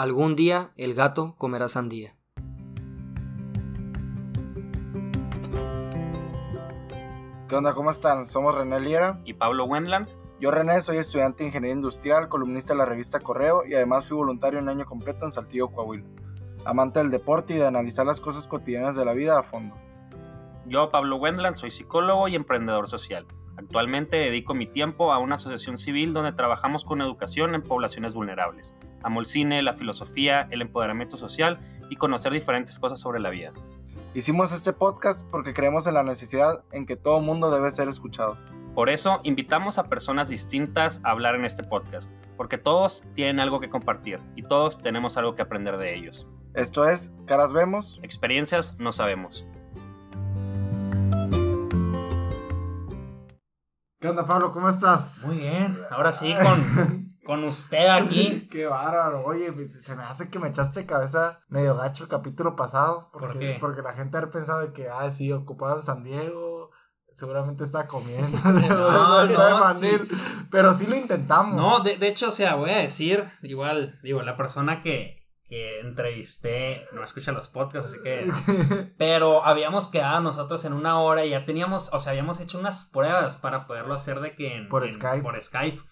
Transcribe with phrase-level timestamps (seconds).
[0.00, 2.16] Algún día el gato comerá sandía.
[7.46, 7.74] ¿Qué onda?
[7.74, 8.24] ¿Cómo están?
[8.24, 9.20] Somos René Liera.
[9.26, 10.08] y Pablo Wendland.
[10.40, 14.16] Yo, René, soy estudiante de Ingeniería Industrial, columnista de la revista Correo y además fui
[14.16, 16.06] voluntario un año completo en Saltillo, Coahuila.
[16.64, 19.76] Amante del deporte y de analizar las cosas cotidianas de la vida a fondo.
[20.64, 23.26] Yo, Pablo Wendland, soy psicólogo y emprendedor social.
[23.58, 28.74] Actualmente dedico mi tiempo a una asociación civil donde trabajamos con educación en poblaciones vulnerables.
[29.02, 33.52] Amo el cine, la filosofía, el empoderamiento social y conocer diferentes cosas sobre la vida.
[34.14, 38.36] Hicimos este podcast porque creemos en la necesidad en que todo mundo debe ser escuchado.
[38.74, 43.60] Por eso invitamos a personas distintas a hablar en este podcast, porque todos tienen algo
[43.60, 46.26] que compartir y todos tenemos algo que aprender de ellos.
[46.54, 48.00] Esto es Caras Vemos.
[48.02, 49.46] Experiencias no sabemos.
[54.00, 54.50] ¿Qué onda, Pablo?
[54.50, 55.22] ¿Cómo estás?
[55.26, 58.48] Muy bien, ahora sí con, con usted aquí.
[58.50, 59.22] Qué bárbaro.
[59.26, 63.10] Oye, se me hace que me echaste cabeza medio gacho el capítulo pasado.
[63.12, 63.56] Porque, ¿Por qué?
[63.60, 66.70] Porque la gente ha pensado de que, ah, sí, ocupado en San Diego.
[67.14, 68.38] Seguramente está comiendo.
[68.42, 70.08] No, no, mandil.
[70.50, 71.54] Pero sí lo intentamos.
[71.54, 75.19] No, de, de hecho, o sea, voy a decir, igual, digo, la persona que,
[75.50, 78.30] que entrevisté no escucha los podcasts, así que...
[78.98, 82.84] Pero habíamos quedado nosotros en una hora y ya teníamos, o sea, habíamos hecho unas
[82.92, 84.56] pruebas para poderlo hacer de que...
[84.56, 85.22] en- Por en- Skype.
[85.22, 85.82] Por Skype.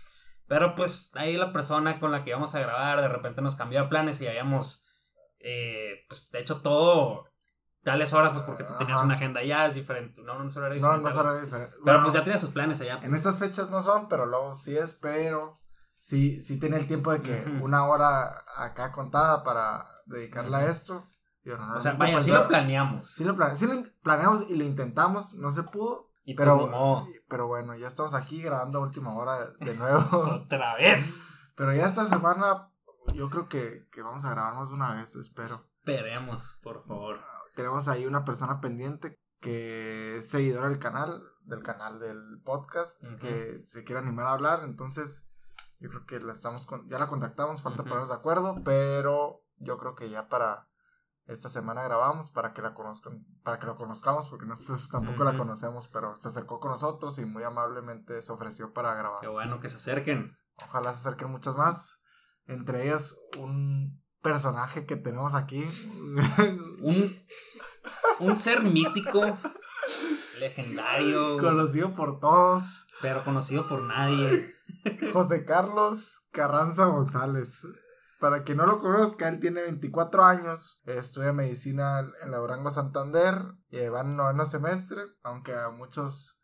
[0.46, 3.82] Pero pues ahí la persona con la que íbamos a grabar de repente nos cambió
[3.82, 4.86] de planes y habíamos,
[5.40, 7.24] eh, pues, hecho todo
[7.82, 9.06] tales horas, pues porque tú tenías Ajá.
[9.06, 11.16] una agenda ya, es diferente, no, no es horario No, diferente.
[11.16, 11.70] no será diferente.
[11.72, 13.00] Pero Bueno, pues ya tenía sus planes allá.
[13.02, 15.52] En estas fechas no son, pero luego sí es, pero
[16.00, 21.06] sí, sí tiene el tiempo de que una hora acá contada para dedicarla a esto.
[21.44, 23.06] Y O sea, vaya, sí no- lo planeamos.
[23.10, 26.10] Sí lo, plane- sí lo in- planeamos y lo intentamos, no se pudo.
[26.24, 27.06] y Pero, pues modo.
[27.28, 30.00] pero bueno, ya estamos aquí grabando a última hora de, de nuevo.
[30.44, 31.28] Otra vez.
[31.56, 32.68] pero ya esta semana
[33.14, 35.54] yo creo que, que vamos a grabar más de una vez, espero.
[35.78, 37.18] Esperemos, por favor.
[37.56, 43.16] Tenemos ahí una persona pendiente que es seguidora del canal, del canal del podcast, Ujú.
[43.16, 45.32] que se quiere animar a hablar, entonces
[45.80, 47.88] yo creo que la estamos con- ya la contactamos, falta Ujú.
[47.90, 50.68] ponernos de acuerdo, pero yo creo que ya para
[51.26, 55.36] esta semana grabamos para que la conozcan, para que lo conozcamos, porque nosotros tampoco la
[55.36, 59.20] conocemos, pero se acercó con nosotros y muy amablemente se ofreció para grabar.
[59.20, 60.36] Qué bueno que se acerquen.
[60.66, 62.02] Ojalá se acerquen muchas más,
[62.46, 65.62] entre ellas un personaje que tenemos aquí.
[66.80, 67.22] Un,
[68.20, 69.38] un ser mítico,
[70.38, 72.86] legendario, conocido por todos.
[73.00, 74.54] pero conocido por nadie.
[75.12, 77.66] José Carlos Carranza González.
[78.20, 83.40] Para quien no lo conozca, él tiene 24 años, estudia medicina en la Durango Santander,
[83.70, 86.40] y va en noveno semestre, aunque a muchos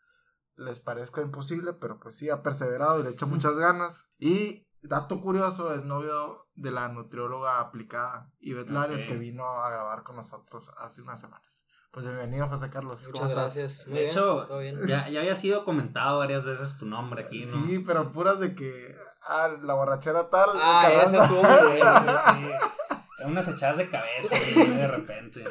[0.57, 4.13] les parezca imposible, pero pues sí, ha perseverado y le echa muchas ganas.
[4.19, 9.09] Y dato curioso, es novio de la nutrióloga aplicada Ivette Larios, Ok.
[9.09, 11.67] que vino a grabar con nosotros hace unas semanas.
[11.95, 13.03] Pues bienvenido, José Carlos.
[13.13, 13.55] ¿Cómo Muchas estás?
[13.57, 13.87] gracias.
[13.87, 14.81] Muy De bien, hecho, todo bien.
[14.89, 17.65] ya, ya había sido comentado varias veces tu nombre aquí, ¿no?
[17.67, 20.51] Sí, pero puras de que, ah, la borrachera tal.
[20.55, 21.17] Ah, Carranza.
[21.17, 22.61] ese estuvo muy bueno.
[23.17, 23.25] Sí.
[23.27, 25.45] Unas echadas de cabeza de repente.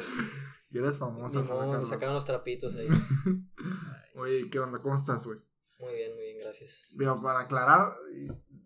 [0.70, 2.88] Y eres famoso, José me sacaron los trapitos ahí.
[4.16, 4.80] Oye, ¿qué onda?
[4.80, 5.38] ¿Cómo estás, güey?
[5.80, 6.86] Muy bien, muy bien, gracias.
[6.92, 7.96] Digo, para aclarar,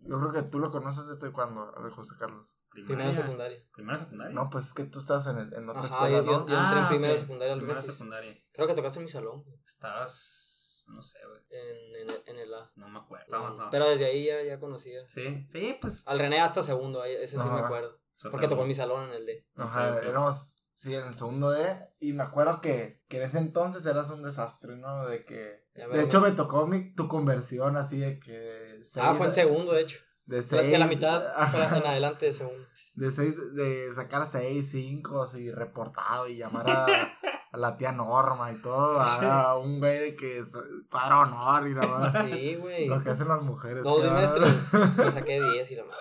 [0.01, 2.55] yo creo que tú lo conoces desde cuando, a ver, José Carlos.
[2.71, 3.63] Primero secundaria.
[3.73, 4.33] Primero secundaria.
[4.33, 6.47] No, pues es que tú estás en, el- en otra Ajá, escuela, yo, yo, ¿no?
[6.47, 7.19] yo entré en Ah, primero ok.
[7.19, 8.37] secundaria al Primero secundaria.
[8.53, 11.41] Creo que tocaste en mi salón, Estabas, no sé, güey.
[11.49, 12.71] en, en, en el A.
[12.75, 13.49] No me acuerdo.
[13.57, 13.69] No.
[13.69, 15.07] Pero desde ahí ya, ya conocía.
[15.07, 16.07] Sí, sí, pues.
[16.07, 17.53] Al René hasta segundo, ahí- ese sí Ajá.
[17.53, 17.99] me acuerdo.
[18.31, 19.47] Porque tocó en mi salón en el D.
[19.55, 21.89] Ajá, éramos, sí, en el segundo D.
[21.99, 25.07] Y me acuerdo que, que en ese entonces eras un desastre, ¿no?
[25.07, 25.63] De que.
[25.73, 28.68] De hecho, me tocó mi, tu conversión así de que.
[28.97, 29.99] Ah, fue en segundo, de hecho.
[30.25, 30.71] De seis.
[30.71, 32.67] de la mitad para- en adelante de segundo.
[32.93, 37.18] De seis, de sacar seis, cinco, así reportado y llamar a,
[37.51, 39.25] a la tía Norma y todo, Sí.
[39.27, 40.55] a, un güey de que es
[40.89, 41.81] para honor y la
[42.13, 42.25] verdad.
[42.27, 42.87] Sí, güey.
[42.87, 43.83] Lo que hacen las mujeres.
[43.83, 44.73] Dos bimestres.
[44.97, 45.99] Me saqué 10 y la madre.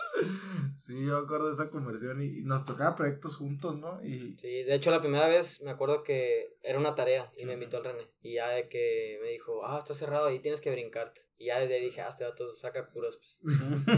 [0.77, 4.03] Sí, yo me acuerdo de esa conversión y, y nos tocaba proyectos juntos, ¿no?
[4.03, 7.55] Y Sí, de hecho la primera vez me acuerdo que era una tarea y me
[7.55, 8.11] invitó el René.
[8.23, 11.21] Y ya de que me dijo, ah, está cerrado ahí, tienes que brincarte.
[11.37, 13.39] Y ya desde ahí dije, ah, este vato saca curas, pues.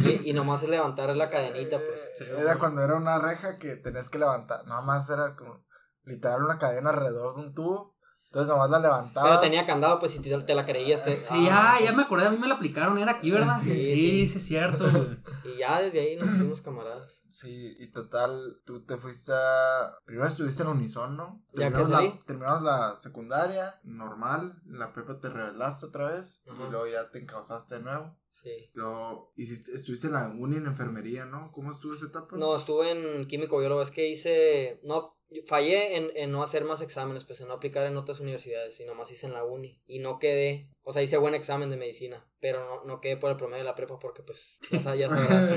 [0.04, 2.10] Y, y nomás es levantar la cadenita, pues.
[2.20, 4.66] Eh, era cuando era una reja que tenías que levantar.
[4.66, 5.64] Nada más era como
[6.04, 9.28] literal una cadena alrededor de un tubo Entonces nomás la levantabas.
[9.30, 11.02] Pero tenía candado, pues si te, te la creías.
[11.02, 13.56] te- Sí, ah, ah, ya me acordé, a mí me la aplicaron, era aquí, ¿verdad?
[13.58, 14.28] Sí, Sí, sí.
[14.28, 14.84] sí, es cierto.
[15.44, 17.24] Y ya desde ahí nos hicimos camaradas.
[17.28, 19.96] Sí, y total, tú te fuiste a...
[20.04, 21.40] Primero estuviste en Unison, ¿no?
[21.54, 22.20] Ya que Terminamos la, salí.
[22.26, 26.62] terminamos la secundaria, normal, en la prepa te rebelaste otra vez, Ajá.
[26.66, 28.16] y luego ya te encausaste de nuevo.
[28.30, 28.70] Sí.
[28.74, 31.50] Luego hiciste, estuviste en la uni en enfermería, ¿no?
[31.52, 32.36] ¿Cómo estuvo esa etapa?
[32.36, 33.82] No, estuve en químico biólogo.
[33.82, 34.80] Es que hice.
[34.84, 35.16] No,
[35.46, 38.78] fallé en, en no hacer más exámenes, pues en no aplicar en otras universidades.
[38.80, 39.80] Y nomás hice en la uni.
[39.86, 40.70] Y no quedé.
[40.82, 42.24] O sea, hice buen examen de medicina.
[42.40, 45.08] Pero no, no quedé por el promedio de la prepa porque, pues, ya, sa- ya
[45.08, 45.50] sabrás.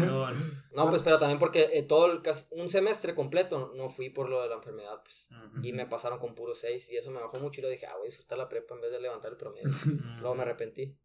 [0.74, 2.22] No, pues, pero también porque eh, todo el.
[2.52, 5.30] Un semestre completo no fui por lo de la enfermedad, pues.
[5.64, 7.94] Y me pasaron con puro 6 y eso me bajó mucho y lo dije, ah,
[7.98, 9.70] voy a disfrutar la prepa en vez de levantar el promedio.
[10.22, 10.98] Luego me arrepentí.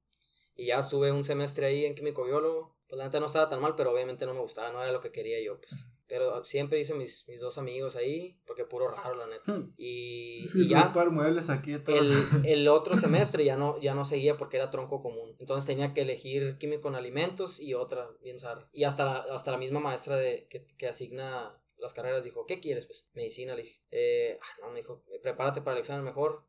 [0.59, 2.77] Y ya estuve un semestre ahí en químico biólogo.
[2.89, 5.01] Pues la neta no estaba tan mal, pero obviamente no me gustaba, no era lo
[5.01, 5.87] que quería yo, pues.
[6.09, 9.63] Pero siempre hice mis, mis dos amigos ahí, porque puro raro, la neta.
[9.77, 11.85] Y, Sí, y ya, par muebles aquí el,
[12.45, 15.37] el otro semestre ya no, ya no seguía porque era tronco común.
[15.39, 18.69] Entonces tenía que elegir químico en alimentos y otra, bien zarra.
[18.73, 22.61] Y hasta la, hasta la misma maestra de, que, que asigna las carreras dijo, ¿qué
[22.61, 22.87] quieres?
[22.87, 23.81] Pues medicina, le dije.
[23.91, 26.45] Eh, ah, no, me dijo, prepárate para el examen mejor.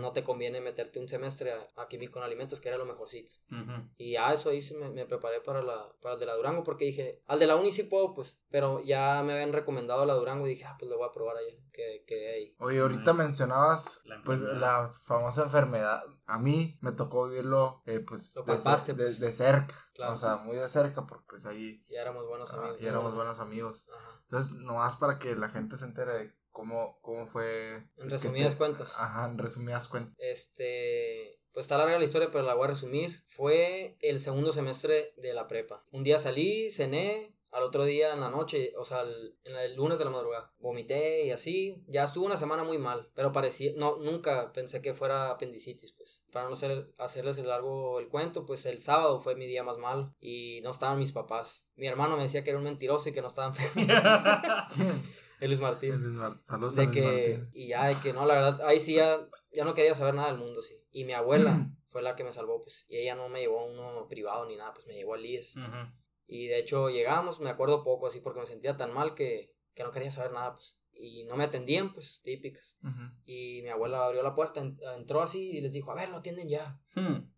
[0.00, 3.32] No te conviene meterte un semestre a, a químico en alimentos, que era lo mejorcito.
[3.96, 6.62] Y a eso ahí sí me, me preparé para, la, para el de la Durango
[6.62, 10.14] porque dije, al de la uni sí puedo, pues, pero ya me habían recomendado la
[10.14, 12.54] Durango y dije, ah, pues lo voy a probar allá, que, que ahí.
[12.58, 16.02] Oye, ahorita mencionabas La pues la famosa enfermedad.
[16.26, 19.20] A mí me tocó vivirlo eh, pues Lo de, palpaste, de- pues.
[19.20, 19.74] de cerca.
[19.94, 20.12] Claro.
[20.14, 22.80] O sea, muy de cerca porque pues ahí Ya éramos buenos ah, amigos.
[22.80, 23.88] ya éramos buenos amigos.
[23.94, 24.20] Ajá.
[24.22, 27.74] Entonces, nomás para que la gente se entere de cómo, cómo fue.
[27.98, 28.94] En resumidas te- cuentas.
[28.98, 30.14] Ajá, en resumidas cuentas.
[30.18, 33.22] Este, pues está larga la historia, pero la voy a resumir.
[33.26, 35.84] Fue el segundo semestre de la prepa.
[35.90, 39.76] Un día salí, cené, al otro día en la noche, o sea, el, en el
[39.76, 41.84] lunes de la madrugada, vomité y así.
[41.86, 46.24] Ya estuve una semana muy mal, pero parecía, no, nunca pensé que fuera apendicitis, pues.
[46.32, 49.78] Para no ser, hacerles el largo el cuento, pues el sábado fue mi día más
[49.78, 51.66] malo y no estaban mis papás.
[51.76, 53.52] Mi hermano me decía que era un mentiroso y que no estaban
[55.44, 55.92] el Luis Martín.
[56.42, 57.02] Saludos a De Luis que,
[57.38, 57.50] Martín.
[57.52, 59.18] y ya, de que no, la verdad, ahí sí ya,
[59.52, 60.76] ya no quería saber nada del mundo, sí.
[60.90, 62.86] Y mi abuela fue la que me salvó, pues.
[62.88, 65.56] Y ella no me llevó a uno privado ni nada, pues me llevó al IES.
[66.26, 69.84] Y de hecho llegamos, me acuerdo poco así, porque me sentía tan mal que, que
[69.84, 70.78] no quería saber nada, pues.
[70.96, 72.78] Y no me atendían, pues, típicas.
[73.24, 76.18] Y mi abuela abrió la puerta, en- entró así y les dijo, a ver, lo
[76.18, 76.80] atienden ya.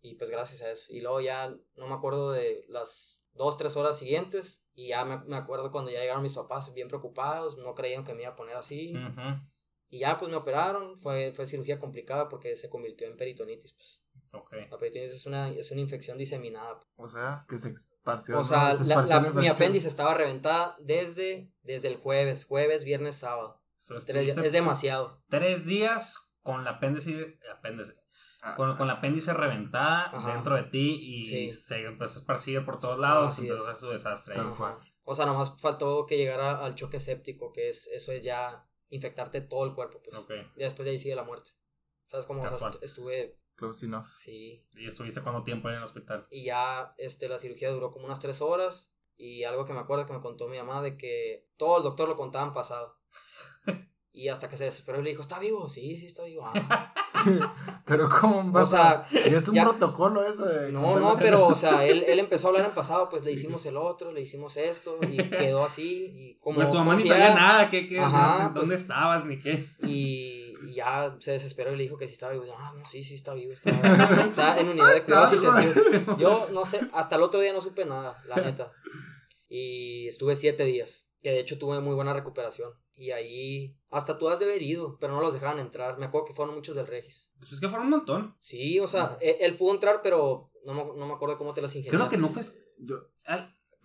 [0.03, 0.93] Y pues gracias a eso.
[0.93, 4.65] Y luego ya no me acuerdo de las dos, tres horas siguientes.
[4.75, 8.15] Y ya me, me acuerdo cuando ya llegaron mis papás bien preocupados, no creían que
[8.15, 8.95] me iba a poner así.
[9.89, 13.73] Y ya pues me operaron, fue, fue cirugía complicada porque se convirtió en peritonitis.
[13.73, 14.03] Pues.
[14.71, 16.79] La peritonitis es una, es una infección diseminada.
[16.97, 18.35] O sea, que se esparció.
[18.35, 18.45] O ¿no?
[18.45, 22.85] sea, Se la- esparció la- la mi apéndice estaba reventada desde, desde el jueves, jueves,
[22.85, 23.63] viernes, sábado.
[23.79, 25.23] So, Tres es demasiado.
[25.29, 27.95] Tres días con la apéndice, apéndice
[28.49, 30.33] Ah, con, con la apéndice reventada Ajá.
[30.35, 31.49] dentro de ti y Sí.
[31.49, 34.37] se empezó a esparcir por todos lados, Así empezó a su desastre.
[35.03, 39.41] O sea, nomás faltó que llegara al choque séptico, que es eso es ya infectarte
[39.41, 40.01] todo el cuerpo.
[40.03, 40.17] Pues.
[40.17, 40.31] Ok.
[40.57, 41.51] Y después de ahí sigue la muerte.
[42.07, 42.43] ¿Sabes cómo?
[42.43, 44.07] O sea, estuve, Close enough.
[44.17, 44.65] sí.
[44.75, 46.27] ¿Y estuviste cuánto tiempo en el hospital?
[46.31, 48.93] Y ya este, la cirugía duró como unas tres horas.
[49.17, 52.09] Y algo que me acuerdo que me contó mi mamá de que todo el doctor
[52.09, 52.99] lo contaban pasado.
[54.13, 55.69] Y hasta que se desesperó y le dijo, ¿está vivo?
[55.69, 56.43] Sí, sí está vivo.
[56.47, 56.95] Ah.
[57.85, 59.07] Pero ¿cómo O pasa?
[59.11, 60.73] sea, Y es un ya- protocolo eso de...
[60.73, 63.65] no, no, pero, o sea, él, él empezó a hablar en pasado, pues le hicimos
[63.67, 66.57] el otro, le hicimos esto, y quedó así, y como...
[66.57, 68.55] pues tu mamá como ni si sabía ya- nada, ¿qué, qué, Ajá, no sé pues-
[68.55, 69.69] dónde estabas ni qué.
[69.83, 72.47] Y y ya se desesperó y le dijo que sí estaba vivo.
[72.59, 73.53] Ah, no, sí, sí está vivo.
[73.53, 73.71] Está,
[74.29, 76.19] está en unidad de cuidados intensivos.
[76.19, 78.73] Yo no sé, hasta el otro día no supe nada, la neta.
[79.49, 82.71] Y estuve siete días, que de hecho tuve muy buena recuperación.
[82.95, 85.99] Y ahí, hasta tú has de haber ido, pero no los dejaban entrar.
[85.99, 87.33] Me acuerdo que fueron muchos del Regis.
[87.41, 88.37] Pues es que fueron un montón.
[88.39, 91.61] Sí, o sea, él, él pudo entrar, pero no me, no me acuerdo cómo te
[91.63, 91.97] las ingeniaste.
[91.97, 92.45] Creo que no fue...
[92.79, 93.09] Yo.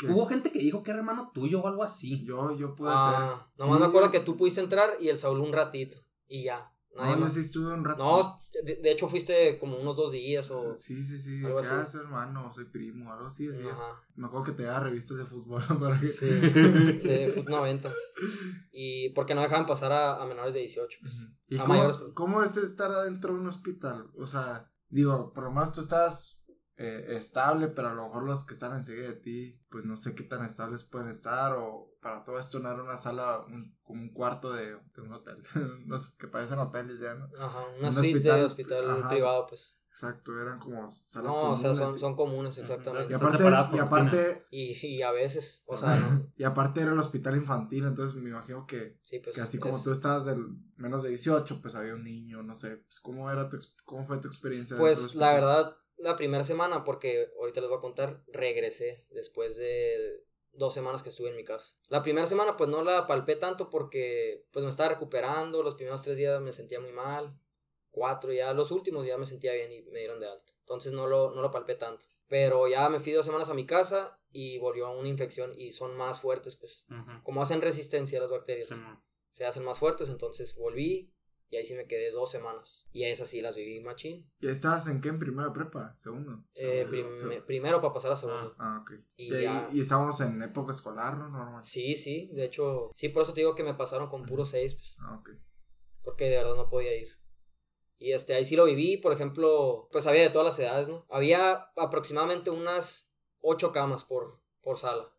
[0.08, 2.24] Hubo gente que dijo que era hermano tuyo o algo así.
[2.24, 3.66] yo, yo pude Ah, ser.
[3.66, 5.98] nomás Sí, me acuerdo que tú pudiste entrar y el Saúl un ratito.
[6.28, 6.72] Y ya.
[6.96, 7.34] Nadie No, yo más.
[7.34, 8.04] sí estuve un rato.
[8.04, 10.76] No, de, de hecho fuiste como unos dos días o...
[10.76, 11.44] Sí, sí, sí.
[11.46, 11.70] Algo así.
[11.92, 13.50] soy hermano, soy primo, algo así.
[13.50, 14.02] Ajá.
[14.16, 16.08] Me acuerdo que te daba revistas de fútbol para que...
[16.08, 17.92] Sí, de Foot 90.
[18.72, 20.98] Y porque no dejaban pasar a, a menores de 18.
[21.02, 21.28] pues.
[21.48, 21.98] ¿Y A cómo, mayores.
[22.14, 24.10] cómo es estar adentro de un hospital?
[24.18, 26.41] O sea, digo, por lo menos tú estás
[26.84, 30.16] eh, estable, pero a lo mejor los que están enseguida de ti, pues no sé
[30.16, 34.02] qué tan estables pueden estar, o para todo esto no era una sala, un, como
[34.02, 35.38] un cuarto de, de un hotel,
[35.88, 37.26] los que parecen hoteles ya, ¿no?
[37.40, 39.10] Ajá, una Un suite hospital, de hospital ajá.
[39.10, 39.78] privado, pues.
[39.94, 43.12] Exacto, eran como salas No, o sea, comunes, son, son comunes, exactamente.
[43.12, 43.44] Y aparte,
[43.76, 44.46] y aparte.
[44.50, 46.32] Y, y a veces, o sea, ¿no?
[46.38, 49.36] y aparte era el hospital infantil, entonces me imagino que, Sí, pues.
[49.36, 50.46] que así como es- tú estabas del
[50.78, 54.20] menos de 18, pues había un niño, no sé, pues, ¿cómo, era tu, cómo fue
[54.20, 54.78] tu experiencia?
[54.78, 60.24] Pues la verdad, la primera semana, porque ahorita les voy a contar, regresé después de
[60.54, 61.78] dos semanas que estuve en mi casa.
[61.88, 66.02] La primera semana pues no la palpé tanto porque pues me estaba recuperando, los primeros
[66.02, 67.38] tres días me sentía muy mal,
[67.90, 70.54] cuatro ya, los últimos días me sentía bien y me dieron de alta.
[70.60, 72.08] Entonces no lo, no lo palpé tanto.
[72.28, 75.72] Pero ya me fui dos semanas a mi casa y volvió a una infección y
[75.72, 76.86] son más fuertes pues.
[77.24, 78.70] Como hacen resistencia a las bacterias,
[79.30, 81.14] se hacen más fuertes, entonces volví
[81.52, 82.88] y ahí sí me quedé dos semanas.
[82.94, 84.28] Y a esas sí las viví machín.
[84.40, 85.10] ¿Y estabas en qué?
[85.10, 85.94] ¿En primera prepa?
[85.98, 86.44] ¿Segundo?
[86.56, 87.46] Eh, Segundo, prim- segundo.
[87.46, 88.56] primero para pasar a segundo.
[88.58, 88.92] Ah, ok.
[89.18, 91.30] Y Y, ya- y estábamos en época escolar, ¿no?
[91.30, 91.64] Normal.
[91.64, 94.74] Sí, sí, de hecho, sí, por eso te digo que me pasaron con puro seis,
[94.76, 95.30] pues, Ah, ok.
[96.04, 97.08] porque de verdad no podía ir.
[98.00, 101.06] Y este, ahí sí lo viví, por ejemplo, pues había de todas las edades, ¿no?
[101.10, 105.14] Había aproximadamente unas ocho camas por, por sala,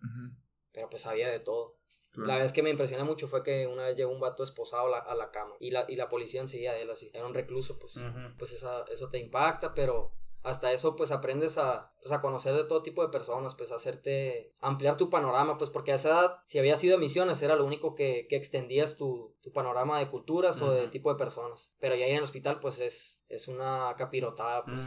[0.72, 1.78] pero pues había de todo.
[2.12, 2.28] Claro.
[2.28, 4.90] La vez que me impresionó mucho fue que una vez llegó un vato esposado a
[4.90, 7.34] la, a la cama y la, y la policía enseguida de él así, era un
[7.34, 7.96] recluso, pues.
[7.96, 8.36] Ujú.
[8.38, 12.64] pues esa, eso te impacta, pero hasta eso pues aprendes a, pues, a conocer de
[12.64, 16.42] todo tipo de personas, pues a hacerte, ampliar tu panorama, pues porque a esa edad,
[16.46, 20.08] si habías ido a misiones, era lo único que, que extendías tu, tu panorama de
[20.08, 21.72] culturas o de tipo de personas.
[21.78, 24.80] Pero ya ahí en el hospital pues es, es una capirotada, pues.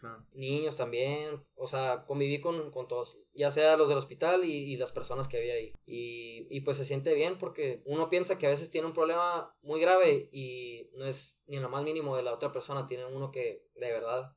[0.00, 0.26] Claro.
[0.32, 4.76] Niños también, o sea, conviví con, con todos, ya sea los del hospital y, y
[4.76, 5.72] las personas que había ahí.
[5.86, 9.54] Y, y pues se siente bien porque uno piensa que a veces tiene un problema
[9.62, 13.04] muy grave y no es ni en lo más mínimo de la otra persona, tiene
[13.04, 14.34] uno que de verdad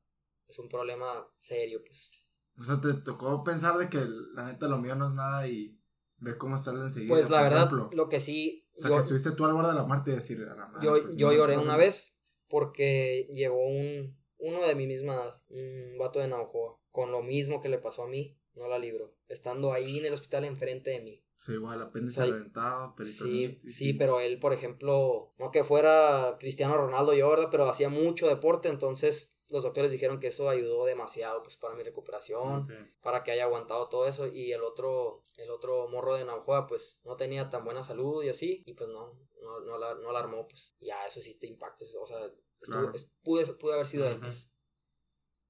[0.47, 2.11] es un problema serio, pues.
[2.59, 5.79] O sea, te tocó pensar de que la neta lo mío no es nada y
[6.17, 7.13] ve cómo está el enseguida.
[7.13, 7.89] Pues la verdad, ejemplo.
[7.93, 10.15] lo que sí, O sea, yo, que estuviste tú al borde de la muerte y
[10.15, 11.79] decir, a la madre, yo, pues, yo no, lloré no, una no.
[11.79, 17.21] vez porque llegó un, uno de mi misma edad, un vato de Naujoa, con lo
[17.21, 20.89] mismo que le pasó a mí, no la libró, estando ahí en el hospital enfrente
[20.89, 21.23] de mí.
[21.37, 26.37] Sí, igual, apéndice O sea, reventado, Sí, sí, pero él, por ejemplo, no que fuera
[26.39, 27.47] Cristiano Ronaldo yo, ¿verdad?
[27.49, 31.83] Pero hacía mucho deporte, entonces los doctores dijeron que eso ayudó demasiado, pues, para mi
[31.83, 32.67] recuperación,
[33.01, 37.01] para que haya aguantado todo eso, y el otro, el otro morro de Naujoa, pues,
[37.03, 40.19] no tenía tan buena salud y así, y pues no, no, no, la, no la
[40.19, 43.73] armó, pues, ya eso sí te impacta, o sea, estuvo- Claro.
[43.73, 44.49] haber sido él, pues.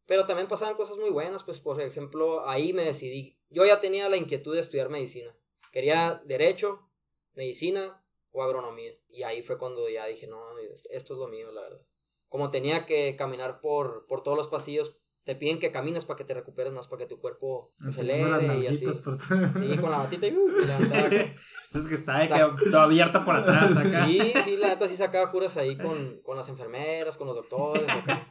[0.05, 4.09] Pero también pasaban cosas muy buenas, pues por ejemplo, ahí me decidí, yo ya tenía
[4.09, 5.35] la inquietud de estudiar medicina.
[5.71, 6.89] Quería derecho,
[7.33, 8.93] medicina o agronomía.
[9.09, 10.57] Y ahí fue cuando ya dije, no,
[10.89, 11.85] esto es lo mío, la verdad.
[12.27, 16.23] Como tenía que caminar por, por todos los pasillos, te piden que camines para que
[16.23, 18.85] te recuperes más, para que tu cuerpo se acelere y así.
[18.87, 21.07] por- Sí, con la batita y, uh, y levantaba.
[21.73, 24.05] Es que está Sac- que toda abierta por atrás acá.
[24.07, 27.87] Sí, sí, la neta sí sacaba curas ahí con, con las enfermeras, con los doctores.
[27.89, 28.27] acá.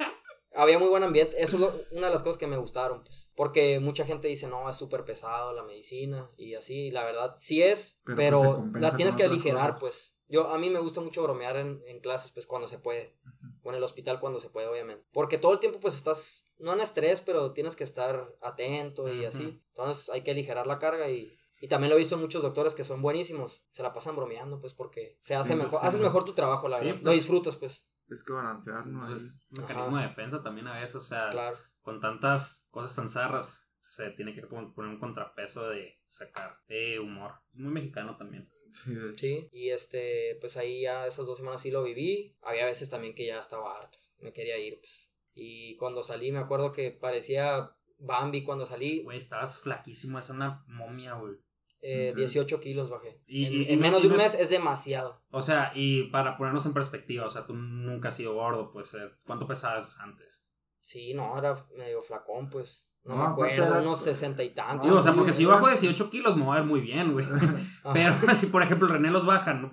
[0.53, 1.41] Había muy buen ambiente.
[1.41, 3.31] Eso es lo- una de las cosas que me gustaron, pues.
[3.37, 6.89] Porque mucha gente dice, no, es súper pesado la medicina y así.
[6.89, 9.81] y La verdad, sí es, Pero, pero, pues, compensa la tienes que aligerar, cosas.
[9.81, 10.17] pues.
[10.29, 13.17] Yo, a mí me gusta mucho bromear en, en clases, pues, cuando se puede.
[13.63, 15.05] O en el hospital cuando se puede, obviamente.
[15.13, 19.25] Porque todo el tiempo, pues, estás, no en estrés, pero tienes que estar atento y
[19.25, 19.61] así.
[19.69, 21.37] Entonces, hay que aligerar la carga y...
[21.63, 23.67] Y también lo he visto en muchos doctores que son buenísimos.
[23.73, 25.81] Se la pasan bromeando, pues, porque se hace Sí, pues, mejor.
[25.83, 26.07] sí, haces ¿no?
[26.07, 26.99] mejor tu trabajo, la Sí, verdad.
[27.01, 27.17] Lo pues.
[27.17, 27.87] disfrutas, pues.
[28.09, 29.15] Es que balancear, ¿no?
[29.15, 31.59] Es Es- un mecanismo de defensa también a veces, o sea, Claro.
[31.83, 36.99] con tantas cosas tan zarras, se tiene que como poner un contrapeso de sacar eh,
[36.99, 37.35] humor.
[37.53, 38.49] Muy mexicano también.
[39.15, 39.49] Sí.
[39.53, 42.39] Y este, pues ahí ya esas dos semanas sí lo viví.
[42.41, 43.99] Había veces también que ya estaba harto.
[44.21, 45.10] Me quería ir, pues.
[45.43, 49.03] Y cuando salí, me acuerdo que parecía Bambi cuando salí.
[49.03, 51.33] Güey, estabas flaquísimo, es una momia, güey.
[51.83, 52.17] Eh, Sí.
[52.19, 53.19] 18 kilos bajé.
[53.27, 55.23] Y- en y- en y no- menos y de un no mes es- demasiado.
[55.31, 58.93] O sea, y para ponernos en perspectiva, o sea, tú nunca has sido gordo, pues,
[58.93, 60.47] eh, ¿cuánto pesabas antes?
[60.81, 62.87] Sí, no, era medio flacón, pues.
[63.03, 64.85] No, No, me acuerdo, eras- unos sesenta y tantos.
[64.87, 67.13] Sí, o sea, porque si yo bajo 18 kilos me voy a ver muy bien,
[67.13, 67.25] güey.
[67.25, 67.57] Ajá,
[67.95, 69.73] Pero si, por ejemplo, René los baja, no,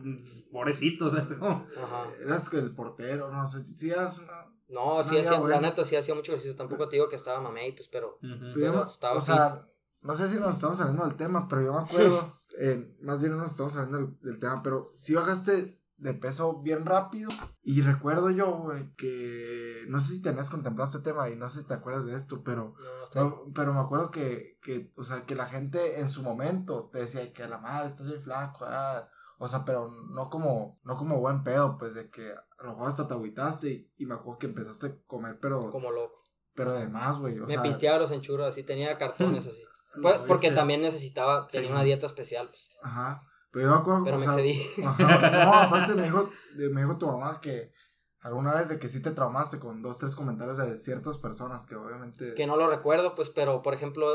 [0.50, 1.68] pobrecito, o sea, no.
[1.78, 2.06] ajá.
[2.22, 4.46] Eras que el portero, no sé, si eras una...
[4.68, 6.56] No, sí No, ya, hacía, la neta sí hacía mucho ejercicio.
[6.56, 8.18] Tampoco te digo que estaba mamey, pues, pero.
[8.22, 9.68] Pero yo estaba o sea,
[10.02, 13.34] no sé si nos estamos saliendo del tema, pero yo me acuerdo, eh, más bien
[13.34, 17.30] no nos estamos saliendo del, del tema, pero si bajaste de peso bien rápido
[17.64, 21.62] y recuerdo yo, güey, que no sé si tenías contemplado este tema y no sé
[21.62, 25.04] si te acuerdas de esto, pero, No, no pero, pero me acuerdo que, que, o
[25.04, 28.22] sea, que la gente en su momento te decía que a la madre estás bien
[28.22, 29.10] flaco, ah",
[29.40, 32.88] o sea, pero no como, no como buen pedo, pues de que a lo mejor
[32.88, 36.20] hasta te agüitaste y, y me acuerdo que empezaste a comer, pero como loco.
[36.56, 39.62] pero además, güey, o Me sea, pisteaba los enchurros así, tenía cartones así.
[40.02, 41.74] Por- porque también necesitaba, tenía Sí.
[41.74, 42.70] una dieta especial, pues.
[42.84, 44.84] Ajá, pero yo me acuerdo, Pero me sea, excedí.
[44.86, 47.72] Ajá, no, aparte me dijo, de- me dijo tu mamá que
[48.20, 51.76] alguna vez de que sí te traumaste con dos, tres comentarios de ciertas personas que
[51.76, 52.34] obviamente...
[52.36, 54.08] Que no lo recuerdo, pues, pero por ejemplo,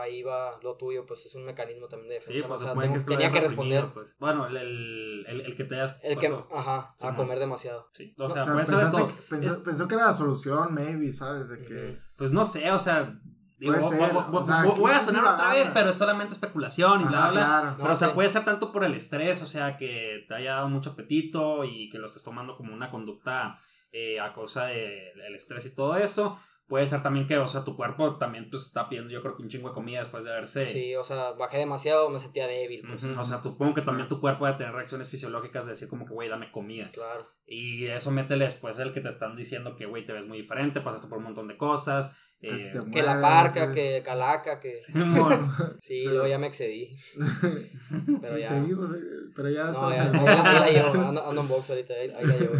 [0.00, 2.42] ahí va lo tuyo, pues es un mecanismo también de defensa.
[2.42, 3.86] Sí, pues o sea, tengo- que tenía que responder.
[3.92, 4.16] pues.
[4.18, 7.14] Bueno, el, el, el, el que te hayas El que, ajá, a Simón.
[7.16, 7.88] comer demasiado.
[7.92, 9.08] Sí, o o sea, puede de todo.
[9.08, 11.48] que- pensó, Es- pensó que era la solución, maybe, ¿sabes?
[11.48, 11.96] De que...
[12.18, 13.14] Pues no sé, o sea.
[13.58, 17.04] Digo, Puede ser, o sea, voy a sonar otra vez, pero es solamente especulación y
[17.04, 17.40] bla, Ajá, bla.
[17.40, 17.76] claro.
[17.78, 18.14] Pero, o sea, sí.
[18.14, 21.90] puede ser tanto por el estrés, o sea, que te haya dado mucho apetito y
[21.90, 23.58] que lo estés tomando como una conducta
[23.92, 26.38] eh, a causa del estrés y todo eso.
[26.70, 29.42] Puede ser también que, o sea, tu cuerpo también pues está pidiendo, yo creo que
[29.42, 30.66] un chingo de comida después de haberse.
[30.68, 33.02] Sí, o sea, bajé demasiado, me sentía débil, pues.
[33.02, 36.14] O sea, supongo que también tu cuerpo debe tener reacciones fisiológicas de decir como que,
[36.14, 36.88] güey, dame comida.
[36.92, 37.26] Claro.
[37.44, 40.80] Y eso métele después el que te están diciendo que, güey, te ves muy diferente,
[40.80, 42.16] pasaste por un montón de cosas.
[42.38, 44.76] que eh, Que la parca, que calaca, que...
[45.80, 46.96] Sí, luego ya me excedí.
[48.22, 48.48] Pero ya.
[48.48, 48.98] seguimos, eh,
[49.34, 50.24] pero ya No, ya, box.
[50.24, 52.54] la- ahí la llevo, ando, ando en box ahorita, ahí, ahí la llevo.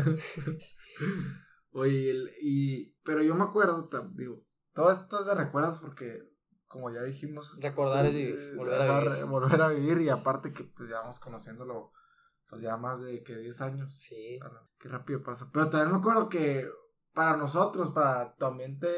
[1.72, 6.18] Oye, el- y, pero yo me acuerdo, digo, todo esto es de recuerdos porque,
[6.66, 9.24] como ya dijimos, Recordar es vivir, eh, volver a vivir.
[9.24, 11.92] volver a vivir y aparte que pues ya vamos conociéndolo,
[12.48, 13.98] pues ya más de que 10 años.
[13.98, 14.38] Sí.
[14.78, 15.50] Qué rápido pasa.
[15.52, 16.68] Pero también me acuerdo que
[17.12, 18.88] para nosotros, para tu ambiente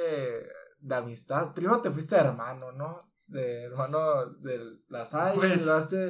[0.78, 2.98] de amistad, primero te fuiste de hermano, ¿no?
[3.32, 5.66] De hermano de la SAI, Pues,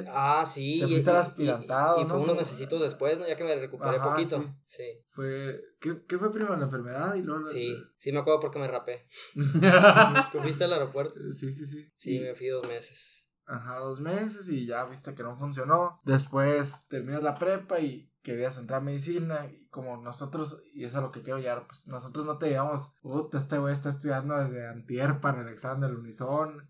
[0.09, 0.79] Ah, sí.
[0.81, 2.23] Te y- fuiste al y- aspirantado, Y, y fue ¿no?
[2.25, 3.25] unos mesecitos después, ¿no?
[3.27, 4.41] Ya que me recuperé Ajá, poquito.
[4.41, 4.47] sí.
[4.67, 4.83] Sí.
[5.11, 8.59] fue, ¿qué, qué fue primero la enfermedad y luego la- Sí, sí me acuerdo porque
[8.59, 9.07] me rapé.
[10.31, 11.13] ¿Tú fuiste al aeropuerto?
[11.31, 11.91] Sí, sí, sí.
[11.95, 13.21] Sí, Y- me fui dos meses.
[13.45, 15.99] Ajá, dos meses y ya viste que no funcionó.
[16.05, 19.45] Después terminas la prepa y querías entrar a medicina.
[19.51, 22.47] Y como nosotros, y eso es a lo que quiero llegar, pues nosotros no te
[22.47, 26.69] digamos, puta, este güey está estudiando desde Antier para el examen del Unison.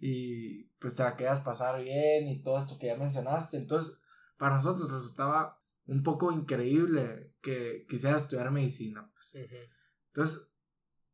[0.00, 3.58] Y pues te la querías pasar bien y todo esto que ya mencionaste.
[3.58, 4.00] Entonces,
[4.38, 9.10] para nosotros resultaba un poco increíble que quisieras estudiar medicina.
[9.12, 9.48] Pues.
[10.08, 10.54] Entonces,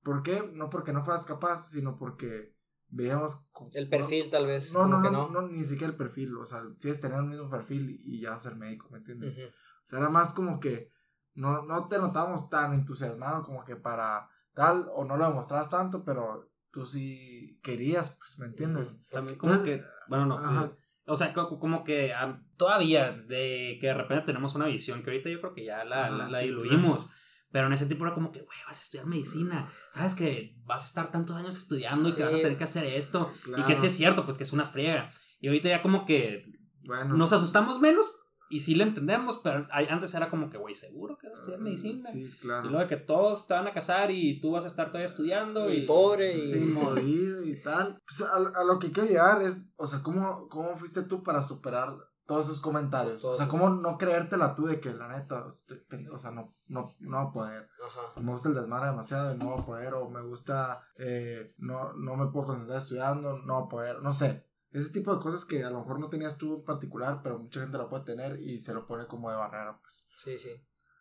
[0.02, 0.48] ¿por qué?
[0.52, 2.54] No porque no fueras capaz, sino porque
[2.88, 3.50] veíamos...
[3.72, 4.72] El perfil, tal vez.
[4.72, 7.24] no, no, que no, no, ni siquiera el perfil, o sea, si es tener el
[7.26, 9.38] mismo perfil y ya ser médico, ¿me entiendes?
[9.38, 10.92] O sea, era más como que
[11.34, 16.04] no, no te notábamos tan entusiasmado como que para tal, o no lo demostrabas tanto,
[16.04, 19.02] pero tú sí querías, pues, ¿me entiendes?
[19.10, 20.70] También como Entonces, que, bueno, no, ajá.
[21.06, 25.10] o sea, co- como que ah, todavía de que de repente tenemos una visión que
[25.10, 27.12] ahorita yo creo que ya la, la, la sí, diluimos.
[27.50, 29.66] Pero en ese tiempo era como que, güey, vas a estudiar medicina.
[29.90, 32.22] Sabes que vas a estar tantos años estudiando y que Sí.
[32.24, 33.30] vas a tener que hacer esto.
[33.34, 33.66] Y Claro.
[33.66, 35.10] que sí es cierto, pues que es una friega.
[35.40, 36.44] Y ahorita ya como que
[36.84, 38.06] Bueno, nos asustamos menos
[38.48, 41.60] y sí lo entendemos, pero antes era como que, güey, seguro que vas a estudiar
[41.60, 42.08] medicina.
[42.10, 42.64] Sí, Y claro.
[42.70, 45.68] luego de que todos te van a casar y tú vas a estar todavía estudiando.
[45.70, 46.50] Y Y, pobre y...
[46.52, 47.98] Sí, morido y tal.
[48.06, 51.42] Pues a, a lo que quiero llegar es, o sea, ¿cómo, ¿cómo fuiste tú para
[51.42, 51.94] superar
[52.26, 53.20] todos esos comentarios?
[53.22, 56.18] Todos o sea, esos- ¿cómo no creértela tú de que la neta, estoy pen- o
[56.18, 57.68] sea, no, no, no va a poder?
[57.86, 58.20] Ajá.
[58.20, 61.92] me gusta el desmadre demasiado y no voy a poder, o me gusta, eh, no,
[61.94, 64.45] no me puedo concentrar estudiando, no voy a poder, no sé.
[64.76, 67.60] Ese tipo de cosas que a lo mejor no tenías tú en particular, pero mucha
[67.60, 70.04] gente lo puede tener y se lo pone como de barrera, pues.
[70.18, 70.50] Sí, sí.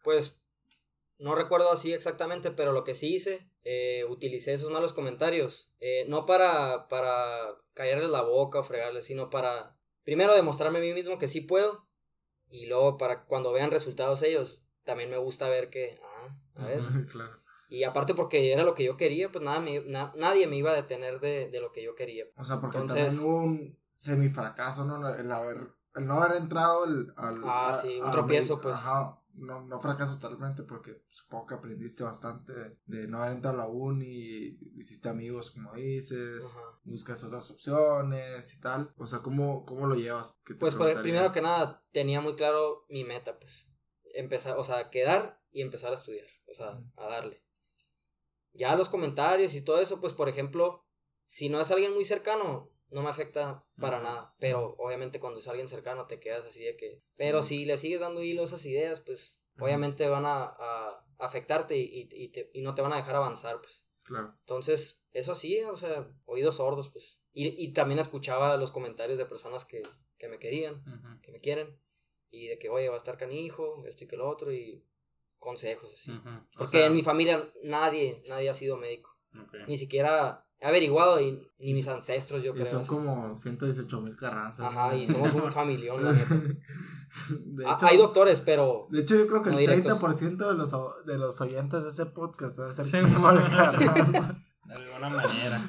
[0.02, 0.42] Pues
[1.18, 5.74] no recuerdo así exactamente, pero lo que sí hice, eh, utilicé esos malos comentarios.
[5.82, 10.94] eh, no para, para callarles la boca o fregarles, sino para primero demostrarme a mí
[10.94, 11.86] mismo que sí puedo.
[12.50, 16.86] Y luego para cuando vean resultados ellos, también me gusta ver que, ah, ¿sabes?
[17.12, 17.44] claro.
[17.70, 20.72] Y aparte porque era lo que yo quería, pues nada, me- na- nadie me iba
[20.72, 22.26] a detener de, de lo que yo quería.
[22.38, 25.08] O sea, porque Entonces- también hubo un semifracaso, ¿no?
[25.14, 27.14] El haber, el no haber entrado al...
[27.18, 28.76] al- Ah, a- sí, un tropiezo, pues.
[28.78, 33.62] Ajá, no, no fracaso totalmente porque supongo que aprendiste bastante de, de no haber entrado
[33.62, 36.46] a la uni, hiciste amigos, como dices.
[36.46, 36.62] Ajá.
[36.86, 38.94] buscas otras opciones y tal.
[38.98, 40.40] O sea, ¿cómo, cómo lo llevas?
[40.46, 43.68] ¿Qué te Pues por- primero que nada, tenía muy claro mi meta, pues.
[44.14, 46.28] Empezar, o sea, quedar y empezar a estudiar.
[46.50, 47.44] O sea, a darle.
[48.56, 50.86] Ya los comentarios y todo eso, pues por ejemplo,
[51.28, 54.36] si no es alguien muy cercano, no me afecta para nada.
[54.40, 57.02] Pero obviamente cuando es alguien cercano te quedas así de que.
[57.16, 61.78] Pero si le sigues dando hilo a esas ideas, pues obviamente van a, a afectarte
[61.78, 63.86] y, y, te- y no te van a dejar avanzar, pues.
[64.04, 64.36] Claro.
[64.42, 67.22] Entonces, eso sí, o sea, oídos sordos, pues.
[67.34, 69.82] Y, y también escuchaba los comentarios de personas que,
[70.18, 70.84] que me querían
[71.22, 71.82] que me quieren
[72.30, 74.86] y de que, oye, va a estar canijo, esto y que lo otro y
[75.46, 76.12] consejos así.
[76.58, 79.12] Porque sea, en mi familia nadie, nadie ha sido médico.
[79.68, 82.66] Ni siquiera he averiguado y ni mis ancestros, yo Y creo.
[82.66, 82.90] son así.
[82.90, 84.66] como 118 mil carranzas.
[84.66, 86.36] Ajá, y somos un familión, la neta.
[87.30, 90.02] de, Ah, hecho, Hay doctores, pero de hecho, yo creo que no el directos.
[90.02, 90.72] 30% de los,
[91.06, 93.38] de los oyentes de ese podcast debe ser Sí, como man.
[93.38, 94.42] el Carranza.
[94.66, 95.62] De alguna manera.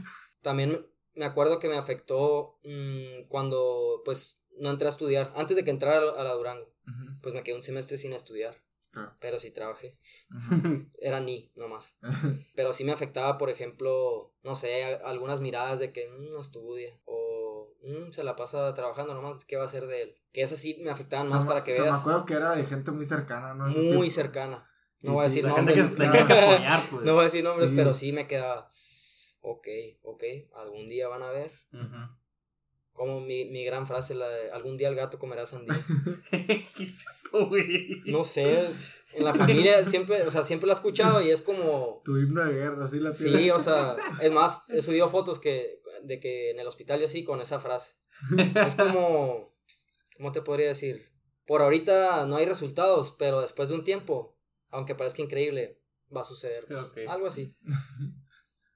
[0.42, 5.32] También me acuerdo que me afectó mm, cuando, pues, no entré a estudiar.
[5.36, 6.72] Antes de que entrara a la- Durango,
[7.20, 8.54] pues me quedé un semestre sin estudiar.
[8.96, 9.16] Ah.
[9.20, 9.98] Pero sí trabajé.
[11.00, 11.96] Era ni, nomás.
[12.54, 16.98] Pero sí me afectaba, por ejemplo, no sé, algunas miradas de que "Mm, no estudia.
[17.04, 20.16] O "Mm, se la pasa trabajando nomás, ¿qué va a hacer de él?
[20.32, 21.96] Que esas sí me afectaban O sea, más para que o sea, veas.
[21.96, 23.66] me acuerdo que era de gente muy cercana, ¿no?
[23.66, 24.68] Muy cercana.
[25.02, 25.96] No voy a sí, decir nombres.
[27.04, 28.68] No voy a decir nombres, pero sí me quedaba.
[29.40, 29.68] Ok,
[30.02, 31.52] ok, algún día van a ver.
[32.96, 35.78] Como mi, mi gran frase, la de algún día el gato comerá sandía.
[36.30, 38.00] ¿Qué es eso, güey?
[38.06, 38.68] No sé,
[39.12, 42.00] en la familia siempre, o sea, siempre la he escuchado y es como.
[42.04, 43.52] Tu himno de guerra, así la Sí, tiene.
[43.52, 47.22] o sea, es más, he subido fotos que, de que en el hospital y así
[47.22, 47.94] con esa frase.
[48.64, 49.48] Es como,
[50.16, 51.04] ¿cómo te podría decir?
[51.46, 54.38] Por ahorita no hay resultados, pero después de un tiempo,
[54.70, 55.80] aunque parezca increíble,
[56.14, 56.66] va a suceder.
[56.66, 57.06] pues.
[57.08, 57.54] Algo así.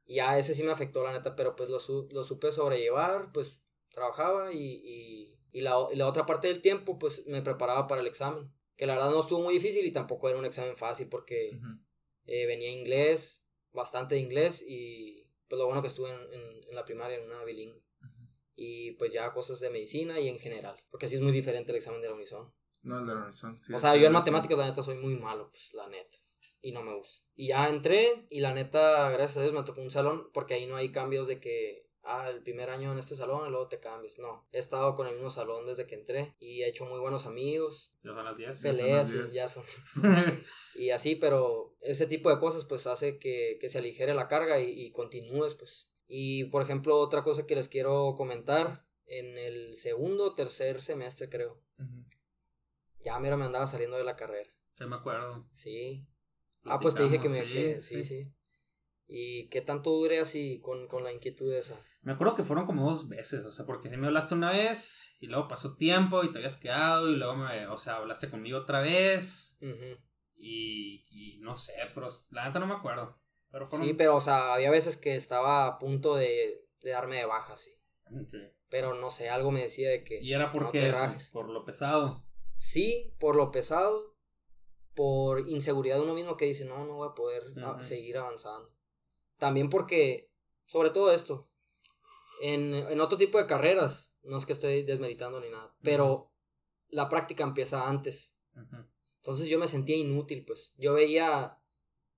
[0.06, 3.30] Y ya ese sí me afectó, la neta, pero pues lo, su- lo supe sobrellevar,
[3.32, 7.86] pues trabajaba y, y, y la, y la otra parte del tiempo, pues me preparaba
[7.86, 8.52] para el examen.
[8.76, 11.66] Que la verdad no estuvo muy difícil y tampoco era un examen fácil porque Ujú.
[12.26, 16.84] eh, venía inglés, bastante inglés y pues lo bueno que estuve en, en- en la
[16.84, 17.82] primaria en una bilingüe.
[18.56, 21.76] Y pues ya cosas de medicina y en general, porque así es muy diferente el
[21.76, 22.52] examen de la Unison.
[22.82, 25.16] No, el de la Unison, sí, o sea, yo en matemáticas la neta soy muy
[25.16, 26.18] malo, pues la neta.
[26.62, 27.26] Y no me gusta.
[27.34, 30.66] Y ya entré y la neta, gracias a Dios me tocó un salón porque ahí
[30.66, 33.80] no hay cambios de que, ah, el primer año en este salón y luego te
[33.80, 34.18] cambias.
[34.18, 37.26] No, he estado con el mismo salón desde que entré y he hecho muy buenos
[37.26, 38.60] amigos, Ya son las 10.
[38.60, 39.64] son peleas ya son.
[40.74, 44.60] Y así, pero ese tipo de cosas pues hace que, que se aligere la carga
[44.60, 45.88] y, y continúes pues.
[46.06, 51.28] Y por ejemplo, otra cosa que les quiero comentar, en el segundo o tercer semestre
[51.28, 52.04] creo, Ujú.
[53.04, 54.48] ya mira me andaba saliendo de la carrera.
[54.78, 55.48] Sí, me acuerdo.
[55.52, 56.06] Sí.
[56.64, 57.44] Ah, pues te dije que me...
[57.44, 58.32] Que- sí, sí, sí.
[59.12, 61.76] ¿Y qué tanto duré así con, con la inquietud esa?
[62.02, 65.16] Me acuerdo que fueron como dos veces, o sea, porque si me hablaste una vez
[65.18, 68.58] y luego pasó tiempo y te habías quedado y luego me, o sea, hablaste conmigo
[68.58, 69.58] otra vez
[70.36, 73.20] y, y no sé, pero la neta no me acuerdo.
[73.50, 73.88] Pero fueron...
[73.88, 77.56] Sí, pero o sea, había veces que estaba a punto de, de darme de baja,
[77.56, 77.72] sí.
[78.68, 80.20] Pero no sé, algo me decía de que...
[80.22, 81.32] ¿Y era no por te qué eso?
[81.32, 82.24] Por lo pesado.
[82.60, 84.16] Sí, por lo pesado,
[84.94, 87.42] por inseguridad de uno mismo que dice, no, no voy a poder
[87.80, 88.72] seguir avanzando.
[89.40, 90.30] También porque,
[90.66, 91.50] sobre todo esto,
[92.42, 96.30] en, en otro tipo de carreras, no es que estoy desmeritando ni nada, pero
[96.90, 98.36] la práctica empieza antes.
[98.54, 98.86] Ujú.
[99.16, 100.74] Entonces yo me sentía inútil, pues.
[100.76, 101.58] Yo veía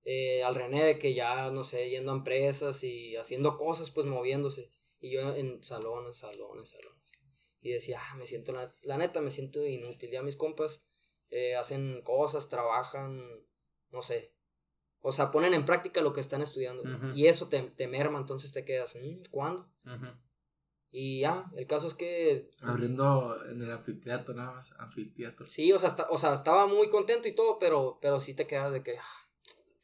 [0.03, 4.05] eh, al René de que ya, no sé, yendo a empresas y haciendo cosas, pues
[4.05, 4.69] moviéndose.
[4.99, 7.03] Y yo en salones, salones, salones.
[7.61, 10.11] Y decía, ah, me siento, la, la neta, me siento inútil.
[10.11, 10.83] Ya mis compas
[11.29, 13.25] eh, hacen cosas, trabajan,
[13.91, 14.32] no sé.
[15.05, 16.81] O sea, ponen en práctica lo que están estudiando.
[17.13, 19.69] Y eso te, te merma, entonces te quedas, "Mm, ¿cuándo?
[19.85, 20.07] Ujú.
[20.91, 24.71] Y ya, el caso es que Abriendo en el anfiteatro, nada más.
[24.79, 25.45] Anfiteatro.
[25.45, 28.47] Sí, o sea, esta- o sea, estaba muy contento y todo, pero, pero sí te
[28.47, 29.29] quedas de que, ah,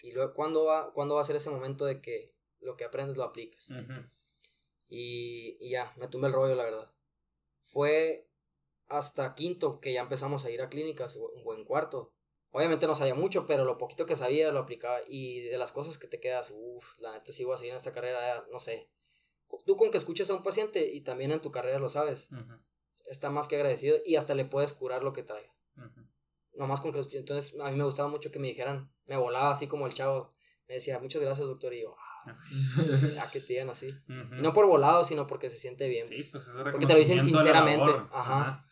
[0.01, 3.17] y luego, ¿cuándo va, ¿cuándo va a ser ese momento de que lo que aprendes
[3.17, 3.69] lo aplicas?
[4.87, 6.93] Y, y ya, me tumbé el rollo, la verdad.
[7.59, 8.27] Fue
[8.87, 12.13] hasta quinto que ya empezamos a ir a clínicas, o en cuarto.
[12.51, 14.99] Obviamente no sabía mucho, pero lo poquito que sabía lo aplicaba.
[15.07, 17.77] Y de las cosas que te quedas, uff, la neta sí voy a seguir en
[17.77, 18.89] esta carrera, no sé.
[19.65, 22.29] Tú con que escuches a un paciente y también en tu carrera lo sabes,
[23.07, 25.51] está más que agradecido y hasta le puedes curar lo que trae.
[25.77, 26.07] Ujú.
[26.55, 29.51] nomás con que los- entonces a mí me gustaba mucho que me dijeran, me volaba
[29.51, 30.29] así como el chavo,
[30.67, 32.37] me decía, muchas gracias doctor, y yo, ah,
[33.15, 33.87] ya que te digan así.
[34.37, 36.05] Y no por volado, sino porque se siente bien.
[36.05, 38.65] Sí, pues Porque te lo dicen sinceramente, ajá.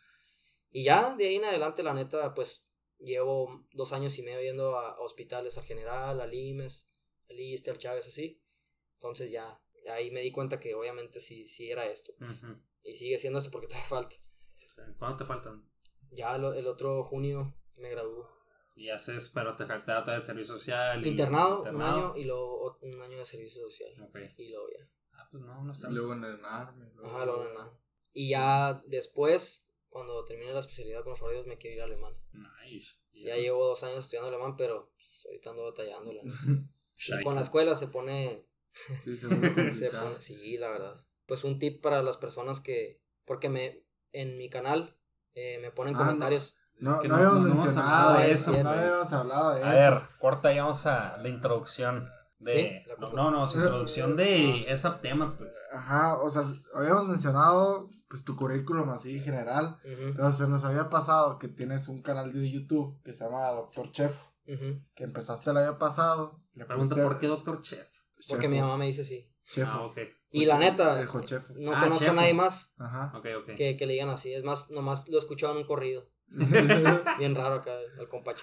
[0.70, 2.67] Y ya de ahí en adelante, la neta, pues
[2.98, 6.88] llevo dos años y medio yendo a, a hospitales, al general, al IMES,
[7.30, 8.42] al ISTE, al Chávez, así.
[8.94, 9.60] Entonces ya,
[9.92, 12.12] ahí me di cuenta que obviamente sí, sí era esto.
[12.18, 12.42] pues.
[12.42, 12.56] Ujú.
[12.82, 14.14] Y sigue siendo esto porque todavía falta.
[14.14, 14.82] Sí.
[14.98, 15.68] ¿Cuándo te faltan?
[16.10, 18.28] Ya lo- el otro junio me gradúo.
[18.74, 21.04] Y haces, pero te falta otra de servicio social.
[21.04, 21.98] y- Internado, un internado.
[22.12, 23.90] año y luego un año de servicio social.
[24.02, 24.18] Ok.
[24.36, 24.88] Y luego ya.
[25.12, 25.88] Ah, pues no, no está.
[25.88, 27.76] Y luego en el luego- Ajá, luego nada.
[28.12, 29.67] Y ya después,
[29.98, 32.20] cuando termine la especialidad con los Dios, me quiero ir a Alemania.
[32.32, 32.96] Nice.
[33.12, 33.42] Ya eso.
[33.42, 36.12] llevo dos años estudiando alemán, pero pues, ahorita ando batallando.
[36.12, 36.22] la
[37.24, 38.46] con la escuela se pone,
[39.04, 40.58] Sí, se pone.
[40.58, 41.04] La verdad.
[41.26, 43.00] Pues un tip para las personas que.
[43.24, 43.82] Porque me
[44.12, 44.96] en mi canal
[45.34, 46.56] eh, me ponen Ah, comentarios.
[46.76, 48.52] No, Es que no, no- habíamos no mencionado hablado de eso.
[48.52, 49.94] eso, No habíamos hablado de A eso.
[49.96, 52.52] ver, corta y vamos a la introducción de...
[52.84, 52.88] ¿Sí?
[52.88, 55.56] ¿La No, no, no, su introducción de ese tema, pues...
[55.72, 56.42] Ajá, o sea,
[56.74, 59.78] habíamos mencionado pues tu currículum así general.
[59.84, 63.48] Ujú, Pero se nos había pasado que tienes un canal de YouTube que se llama
[63.50, 64.14] Doctor Chef.
[64.46, 64.80] ujú.
[64.94, 66.40] Que empezaste el año pasado.
[66.54, 67.86] Le pregunta pusiste por qué Doctor Chef.
[68.28, 69.30] Porque mi mamá me dice sí.
[69.44, 69.68] Chef.
[69.70, 69.98] Ah, ok.
[70.30, 72.12] Y la neta, no Ah, conozco chefo.
[72.12, 73.12] a nadie más Ajá.
[73.16, 73.54] Ok, ok.
[73.56, 74.32] que, que le digan así.
[74.32, 76.06] Es más, nomás lo escuchaba en un corrido.
[77.18, 78.34] Bien raro acá, el compa.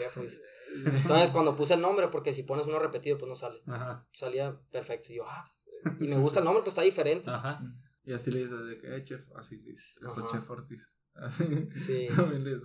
[0.85, 3.61] Entonces, cuando puse el nombre, porque si pones uno repetido, pues no sale.
[3.67, 4.07] Ajá.
[4.11, 5.11] Salía perfecto.
[5.13, 5.53] Y yo, ah,
[5.99, 7.29] y me gusta el nombre, pues está diferente.
[7.29, 7.61] Ajá.
[8.03, 9.95] Y así le dices de que, eh, chef, así le dices.
[10.01, 10.95] Jochefo Ortiz.
[11.75, 12.07] Sí.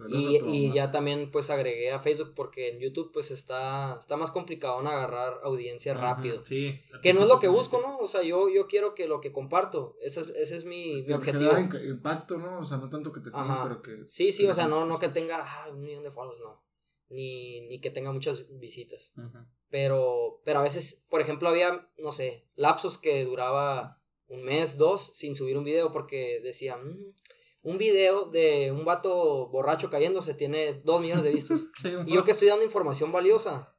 [0.09, 4.31] Y, y ya también pues agregué a Facebook porque en YouTube pues está, está más
[4.31, 6.45] complicado en agarrar audiencia rápido.
[6.45, 6.81] Sí.
[7.03, 7.99] Que no es lo que busco, ¿no?
[7.99, 11.03] O sea, yo, yo quiero que lo que comparto, ese es, ese es mi, Pues
[11.03, 11.53] mi te objetivo.
[11.85, 12.59] impacto, ¿no?
[12.61, 14.05] O sea, no tanto que te sigan, pero que...
[14.09, 16.63] Sí, sí, o sea, no, no que tenga ah, un millón de followers, no.
[17.09, 19.13] Ni, ni que tenga muchas visitas.
[19.17, 19.49] Ajá.
[19.69, 25.13] Pero, pero a veces, por ejemplo, había, no sé, lapsos que duraba un mes, dos,
[25.15, 27.15] sin subir un video porque decía, "Mm,
[27.63, 31.67] un video de un vato borracho cayéndose tiene dos millones de vistas.
[32.07, 33.77] Y yo que estoy dando información valiosa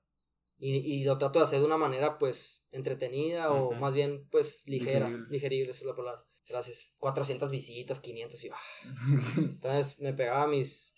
[0.58, 4.64] y, y lo trato de hacer de una manera pues entretenida o más bien pues
[4.68, 5.30] ligera, Digerible.
[5.32, 6.24] digerible, esa es la palabra.
[6.48, 6.94] Gracias.
[6.98, 8.88] 400 visitas, 500 y yo, ah.
[9.38, 10.94] Entonces me pegaba mis,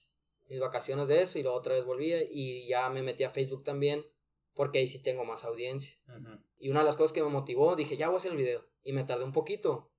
[0.49, 3.63] mis vacaciones de eso y luego otra vez volvía y ya me metí a Facebook
[3.63, 4.03] también
[4.55, 5.95] porque ahí sí tengo más audiencia.
[6.59, 8.63] Y una de las cosas que me motivó, dije, ya voy a hacer el video.
[8.83, 9.91] Y me tardé un poquito.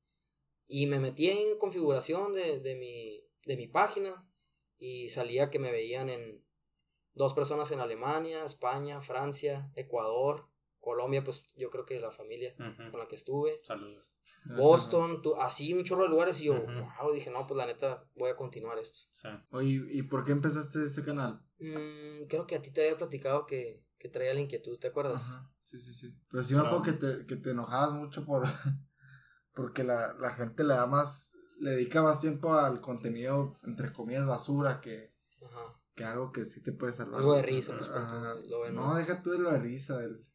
[0.66, 4.28] Y me metí en configuración de, de, mi, de mi página.
[4.78, 6.44] Y salía que me veían en
[7.14, 10.48] dos personas en Alemania, España, Francia, Ecuador,
[10.80, 12.54] Colombia, pues yo creo que la familia
[12.90, 13.58] con la que estuve.
[13.62, 14.12] Saludos.
[14.56, 16.40] Boston, tu- así un chorro de lugares.
[16.40, 16.54] Y yo,
[17.00, 18.98] wow, dije, no, pues la neta, voy a continuar esto.
[19.12, 19.28] Sí.
[19.50, 21.40] Oye, ¿y por qué empezaste este canal?
[21.58, 25.26] Mm, creo que a ti te había platicado que, que traía la inquietud, ¿te acuerdas?
[25.62, 26.14] Sí, sí, sí.
[26.30, 28.44] Pero sí me acuerdo que te, que te enojabas mucho por...
[29.54, 31.36] Porque la, la gente le da más...
[31.60, 35.14] Le dedica más tiempo al contenido, entre comillas, basura que,
[35.44, 35.72] Ajá.
[35.94, 37.20] que algo que sí te puede salvar.
[37.20, 37.88] Algo de risa, pues,
[38.48, 40.26] lo No, deja tú de lo de risa, del...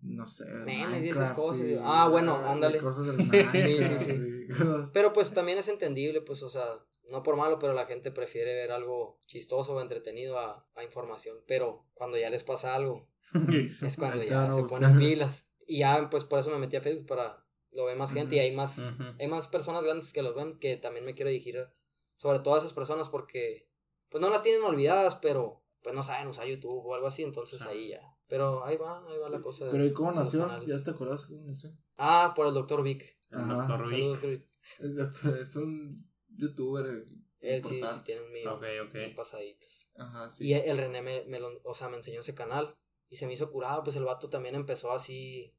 [0.00, 0.46] No sé.
[0.46, 2.80] Memes y esas cosas, y- ah, bueno, ándale.
[2.80, 4.46] Cosas del Minecraft Sí, sí, sí.
[4.94, 6.64] Pero pues también es entendible, pues, o sea,
[7.10, 11.36] no por malo, pero la gente prefiere ver algo chistoso o entretenido a, a información.
[11.46, 13.10] Pero cuando ya les pasa algo,
[13.82, 15.44] es cuando ya se ponen pilas.
[15.66, 18.38] Y ya, pues por eso me metí a Facebook para lo ve más gente y
[18.40, 18.78] hay más,
[19.18, 21.68] hay más personas grandes que los ven que también me quiero dirigir
[22.16, 23.68] sobre todo a esas personas porque
[24.08, 27.62] pues no las tienen olvidadas, pero pues no saben usar YouTube o algo así, entonces
[27.62, 28.02] ahí ya.
[28.26, 29.64] Pero ahí va, ahí va la cosa.
[29.66, 30.40] de- Pero ¿y cómo nació?
[30.46, 30.68] canales.
[30.68, 31.70] ¿Ya te acuerdas cómo nació?
[31.96, 33.18] Ah, por el doctor Vic.
[33.30, 33.54] El Ajá.
[33.66, 34.30] doctor Saludos, Vic.
[34.30, 34.48] Vic.
[34.80, 37.06] Es, doctor- es un youtuber.
[37.40, 38.92] Él sí, sí tiene un millón Ok, ok.
[38.92, 39.88] bien pasaditos.
[39.96, 40.46] Ajá, sí.
[40.48, 42.76] Y el René me, me lo- o sea, me enseñó ese canal
[43.08, 45.54] y se me hizo curado, pues el vato también empezó así,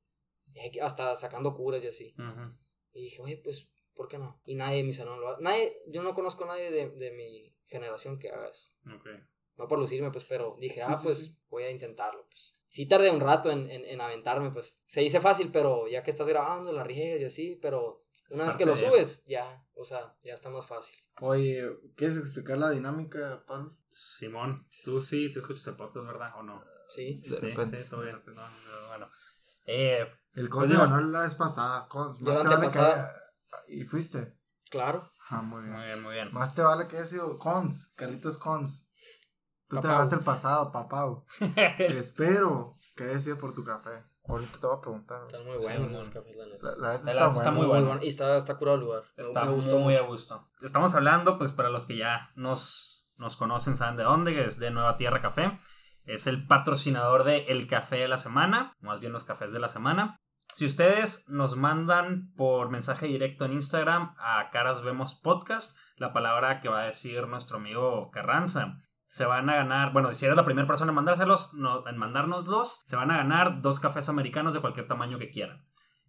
[0.82, 2.16] hasta sacando curas y así.
[2.18, 2.56] Ujú.
[2.94, 4.42] Y dije, oye, pues, ¿por qué no?
[4.46, 5.42] Y nadie en mi salón lo hace.
[5.44, 8.70] Nadie, yo no conozco a nadie de, de mi generación que haga eso.
[8.94, 9.08] Ok.
[9.58, 11.40] No por lucirme, pues, pero dije, ah, sí, pues, sí.
[11.50, 12.54] voy a intentarlo, pues.
[12.70, 14.82] Sí tardé un rato en, en, en aventarme, pues.
[14.86, 18.56] Se dice fácil, pero ya que estás grabando, la riegas y así, pero una vez
[18.56, 20.98] que lo de- subes, ya, o sea, ya está más fácil.
[21.20, 23.78] Oye, ¿quieres explicar la dinámica, Pablo?
[23.90, 26.32] Simón, tú sí te escuchas el podcast, ¿verdad?
[26.38, 26.64] ¿O no?
[26.88, 27.22] Sí.
[27.24, 27.84] De Sí, repente.
[27.84, 28.22] sí, todo bien.
[28.26, 29.10] No, no, bueno.
[29.66, 31.88] Eh, El Pues Cons digo- ganó la vez pasada.
[31.90, 34.38] Cons, más te vale que ¿Y fuiste?
[34.70, 35.10] Claro.
[35.30, 35.74] Ah, muy bien.
[35.76, 36.34] muy bien, muy bien.
[36.34, 38.88] Más te vale que haya sido Cons, Carlitos Cons.
[39.68, 41.26] Tú te ganaste el pasado, papau.
[41.80, 44.04] Espero que haya sido por tu café.
[44.28, 45.22] Ahorita te voy a preguntar.
[45.28, 46.10] Están muy buenos bueno.
[46.12, 46.64] cafés, la neta.
[46.64, 48.00] La, la neta La está, muy bueno.
[48.02, 49.04] Y está, está curado el lugar.
[49.18, 50.12] Está me gustó muy a mucho.
[50.12, 50.50] gusto.
[50.62, 54.60] Estamos hablando, pues para los que ya nos, nos conocen, saben de dónde, que es
[54.60, 55.60] de Nueva Tierra Café.
[56.04, 59.70] Es el patrocinador de El Café de la Semana, más bien los cafés de la
[59.70, 60.20] semana.
[60.52, 66.60] Si ustedes nos mandan por mensaje directo en Instagram a Caras Vemos Podcast, la palabra
[66.60, 70.44] que va a decir nuestro amigo Carranza, se van a ganar, bueno, si eres la
[70.44, 74.60] primera persona en mandárselos, no, en mandárnoslos, se van a ganar dos cafés americanos de
[74.60, 75.66] cualquier tamaño que quieran.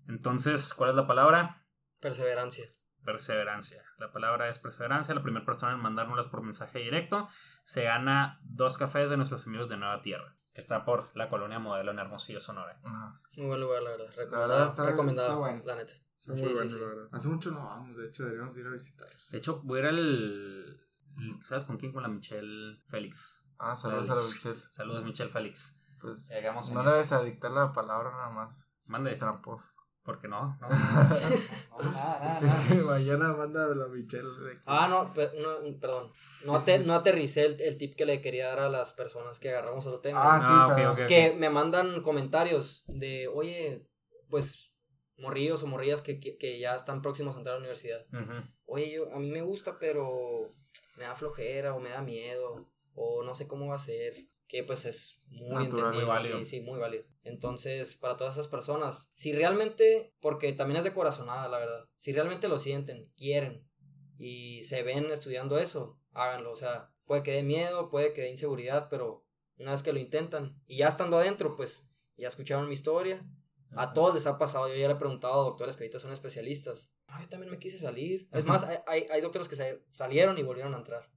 [0.09, 1.64] Entonces, ¿cuál es la palabra?
[2.00, 2.64] Perseverancia.
[3.05, 3.83] Perseverancia.
[3.98, 5.14] La palabra es perseverancia.
[5.14, 7.28] La primera persona en mandárnoslas por mensaje directo
[7.62, 11.59] se gana dos cafés de nuestros amigos de Nueva Tierra, que está por la colonia
[11.59, 12.79] Modelo en Hermosillo, Sonora.
[12.85, 13.21] Ajá.
[13.37, 14.07] Muy buen lugar, la verdad.
[14.09, 14.49] Recomendado.
[14.49, 15.62] verdad está- recomendado, está bueno.
[15.65, 15.93] la neta.
[15.93, 16.81] Está Sí, muy sí, bueno, sí.
[16.81, 17.09] la verdad.
[17.12, 19.31] Hace mucho no vamos, de hecho, deberíamos ir a visitarlos.
[19.31, 20.81] De hecho, voy a ir al...
[21.45, 21.93] ¿Sabes con quién?
[21.93, 23.45] Con la Michelle Félix.
[23.59, 24.61] Ah, saludos a la Michelle.
[24.71, 25.81] Saludos, Michelle Félix.
[26.01, 28.57] Pues Llegamos no le debes a dictar la palabra nada más.
[28.88, 29.15] Mande.
[29.17, 29.69] Tramposo.
[30.05, 30.59] ¿Por qué no?
[30.61, 30.77] No, no,
[31.79, 31.83] no.
[31.85, 32.75] No, nada, nada.
[32.85, 34.25] Mañana manda a la Michelle.
[34.45, 36.11] de Ah, no, per- no, perdón.
[36.45, 36.83] No, Sí, sí.
[36.85, 40.01] no aterricé el, el tip que le quería dar a las personas que agarramos otro
[40.01, 40.21] tema.
[40.23, 41.07] Ah, sí, Ah, ok, pero- ok, ok.
[41.07, 43.88] que me mandan comentarios de, oye,
[44.29, 44.73] pues,
[45.19, 48.05] morrillos o morrillas que, que, que ya están próximos a entrar a la universidad.
[48.67, 50.53] Oye, yo, a mí me gusta, pero
[50.97, 54.15] me da flojera o me da miedo o no sé cómo va a ser.
[54.53, 56.38] Que pues es muy Natural, entendible, muy válido.
[56.41, 57.05] sí, sí, muy válido.
[57.25, 62.12] Entonces, para todas esas personas, si realmente, porque también es de corazonada, la verdad, si
[62.12, 63.67] realmente lo sienten, quieren
[64.19, 68.29] y se ven estudiando eso, háganlo, o sea, puede que dé miedo, puede que dé
[68.29, 69.25] inseguridad, pero
[69.57, 71.88] una vez que lo intentan y ya estando adentro, pues
[72.19, 73.27] ya escucharon mi historia.
[73.75, 76.12] A todos les ha pasado, yo ya le he preguntado a doctores que ahorita son
[76.12, 76.91] especialistas.
[77.07, 78.29] "Ah, yo también me quise salir.
[78.31, 81.11] Es más, hay, hay, hay doctores que salieron y volvieron a entrar.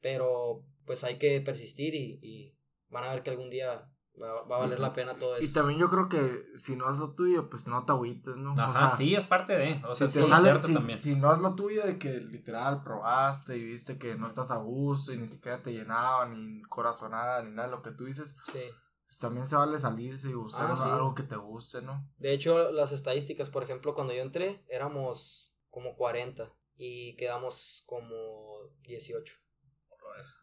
[0.00, 2.57] Pero pues hay que persistir y, y
[2.90, 5.52] van a ver que algún día va, va a valer la pena todo Y eso.
[5.54, 8.52] también yo creo que si no es lo tuyo, pues no te agüites, ¿no?
[8.52, 9.80] Ajá, o sea, sí, es parte de.
[9.86, 10.98] O sea, si te sale, si, también.
[11.00, 14.56] si no es lo tuyo de que literal probaste y viste que no estás a
[14.56, 18.36] gusto y ni siquiera te llenaba, ni corazonada, ni nada de lo que tú dices,
[18.50, 18.60] Sí.
[19.06, 20.88] pues también se vale salirse y buscar Ah, sí.
[20.88, 22.10] algo que te guste, ¿no?
[22.16, 28.10] De hecho, las estadísticas, por ejemplo, cuando yo entré, éramos como 40 y quedamos como
[28.82, 29.36] 18.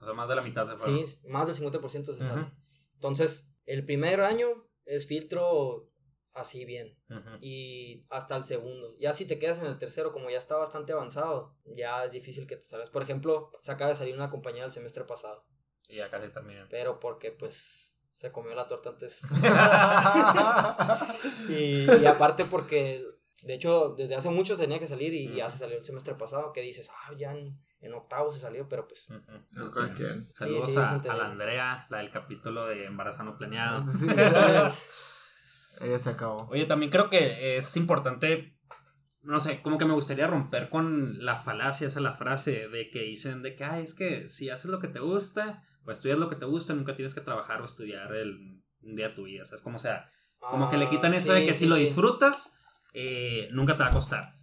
[0.02, 1.08] O sea, más de la mitad se fueron.
[1.08, 2.52] Sí, más del 50% se sale.
[2.94, 4.48] Entonces, el primer año
[4.86, 5.90] es filtro
[6.36, 6.96] así bien.
[7.42, 8.96] Y hasta el segundo.
[9.00, 12.46] Ya si te quedas en el tercero, como ya está bastante avanzado, ya es difícil
[12.46, 12.90] que te salgas.
[12.90, 15.46] Por ejemplo, se acaba de salir una compañía el semestre pasado.
[15.88, 16.68] Y ya casi terminan.
[16.70, 19.22] Pero porque pues se comió la torta antes.
[21.50, 23.04] y, y aparte porque,
[23.44, 26.52] de hecho, desde hace mucho tenía que salir y ya se salió el semestre pasado.
[26.52, 29.08] Que dices, ah, ya en, en octavo se salió, pero pues...
[29.71, 30.21] Cualquier.
[30.34, 33.86] Saludos Sí, sí, a, la Andrea, la del capítulo de embarazo no planeado.
[33.91, 34.08] Sí,
[35.82, 36.48] ella se acabó.
[36.50, 38.58] Oye, también creo que es importante,
[39.21, 43.02] no sé, como que me gustaría romper con la falacia, esa la frase de que
[43.02, 46.30] dicen de que, ay, es que si haces lo que te gusta, o estudias lo
[46.30, 49.43] que te gusta, nunca tienes que trabajar o estudiar el, un día de tu vida.
[49.43, 51.67] O sea, es como sea, como que le quitan Ah, eso de que sí, si
[51.67, 52.60] lo disfrutas,
[52.93, 54.35] eh, nunca te va a costar.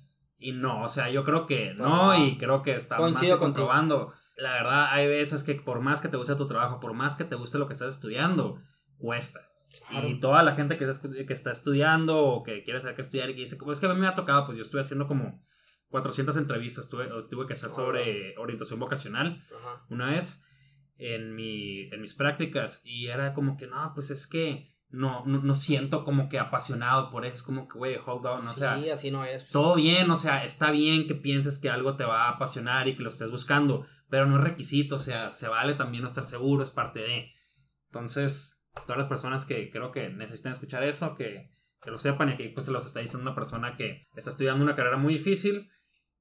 [0.43, 4.13] Y no, o sea, yo creo que no, y creo que está más que comprobando.
[4.37, 7.25] La verdad, hay veces que por más que te guste tu trabajo, por más que
[7.25, 8.61] te guste lo que estás estudiando,
[8.99, 9.41] cuesta.
[9.89, 10.09] Claro.
[10.09, 13.31] Y toda la gente que está, que está estudiando o que quiere saber qué estudiar
[13.31, 15.07] y que dice, como es que a mí me ha tocado, pues yo estuve haciendo
[15.07, 15.43] como
[15.91, 19.85] 400 entrevistas, tuve, tuve que hacer sobre orientación vocacional Ajá.
[19.89, 20.45] una vez
[20.99, 25.41] en, mi, en mis prácticas y era como que, no, pues es que no, no,
[25.43, 28.61] no siento como que apasionado por eso, es como que, güey, hold on, o sí,
[28.61, 29.43] sea, así no es.
[29.45, 29.53] pues.
[29.53, 32.95] todo bien, o sea, está bien que pienses que algo te va a apasionar y
[32.95, 36.25] que lo estés buscando, pero no es requisito, o sea, se vale también no estar
[36.25, 37.33] seguro, es parte de.
[37.87, 41.51] Entonces, todas las personas que creo que necesitan escuchar eso, que,
[41.81, 44.65] que lo sepan y que pues se los está diciendo una persona que está estudiando
[44.65, 45.69] una carrera muy difícil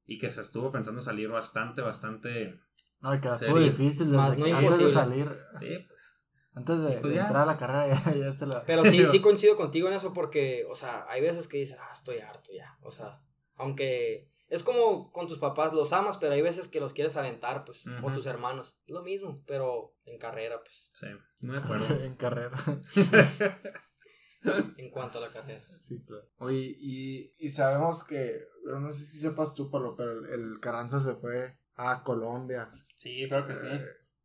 [0.05, 2.59] y que se estuvo pensando salir bastante, bastante...
[3.01, 5.27] No, que estuvo difícil desde Más no que- antes de salir,
[5.59, 6.17] Sí, pues...
[6.53, 7.23] antes de, Pues de ya.
[7.23, 8.63] entrar a la carrera ya, ya se la...
[8.65, 11.89] Pero sí, sí coincido contigo en eso porque, o sea, hay veces que dices, ah,
[11.93, 12.77] estoy harto ya.
[12.81, 13.21] O sea,
[13.55, 17.63] aunque es como con tus papás, los amas, pero hay veces que los quieres aventar,
[17.63, 18.79] pues, o tus hermanos.
[18.85, 21.07] Es lo mismo, pero en carrera, pues, Sí,
[21.39, 21.85] muy de acuerdo.
[22.03, 22.51] en carrera.
[24.77, 25.61] en cuanto a la carrera.
[25.79, 26.25] Sí, claro.
[26.39, 30.99] Oye, y, y sabemos que, no sé si sepas tú, Pablo, pero el, el Carranza
[30.99, 32.69] se fue a Colombia.
[32.97, 33.83] Sí, claro que sí.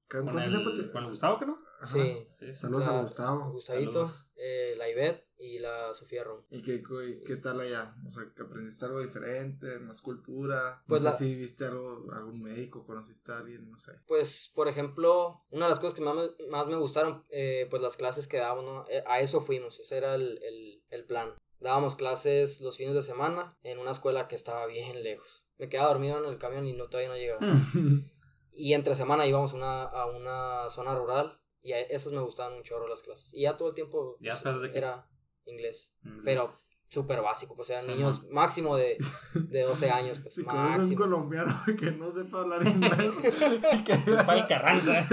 [0.08, 1.58] ¿Con Con el, con el Gustavo, ¿que no?
[1.80, 1.86] Ajá.
[1.92, 2.26] Sí.
[2.38, 2.54] Sí.
[2.56, 3.50] Saludos La- a Gustavo.
[3.52, 6.42] Gustavito, eh, la Ivette y la Sofía Rom.
[6.50, 7.94] ¿Y qué, qué, qué tal allá?
[8.06, 10.82] O sea, que aprendiste algo diferente, más cultura.
[10.86, 13.92] Pues no la- sé si viste algo, algún médico, conociste a alguien, no sé.
[14.06, 17.82] Pues, por ejemplo, una de las cosas que más me, más me gustaron, eh, pues
[17.82, 18.86] las clases que dábamos, ¿no?
[18.88, 21.34] Eh, a eso fuimos, ese era el, el, el plan.
[21.60, 25.46] Dábamos clases los fines de semana en una escuela que estaba bien lejos.
[25.58, 27.40] Me quedaba dormido en el camión y no, todavía no llegaba.
[28.56, 32.54] Y entre semana íbamos a una, a una zona rural y a esas me gustaban
[32.54, 33.32] un chorro las clases.
[33.34, 34.78] Y ya todo el tiempo ¿Ya pues, clases de qué?
[34.78, 35.08] era
[35.44, 36.24] inglés, Mm.
[36.24, 36.52] pero
[36.88, 38.96] súper básico, pues eran Sí, niños máximo de,
[39.34, 41.00] de 12 años, pues Si conoces un máximo.
[41.00, 43.14] colombiano que no sepa hablar inglés,
[43.84, 45.06] que Para el Carranza.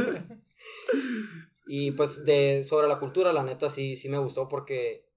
[1.66, 5.10] Y pues de sobre la cultura, la neta sí, sí me gustó porque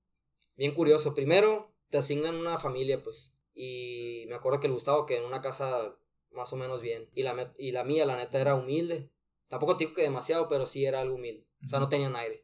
[0.56, 1.14] bien curioso.
[1.14, 3.32] Primero te asignan una familia, pues.
[3.54, 5.94] Y me acuerdo que el Gustavo que en una casa
[6.36, 7.08] más o menos bien.
[7.14, 9.10] Y la, y la mía, la neta, era humilde.
[9.48, 11.46] Tampoco te digo que demasiado, pero sí era algo humilde.
[11.64, 12.42] O sea, no tenían aire.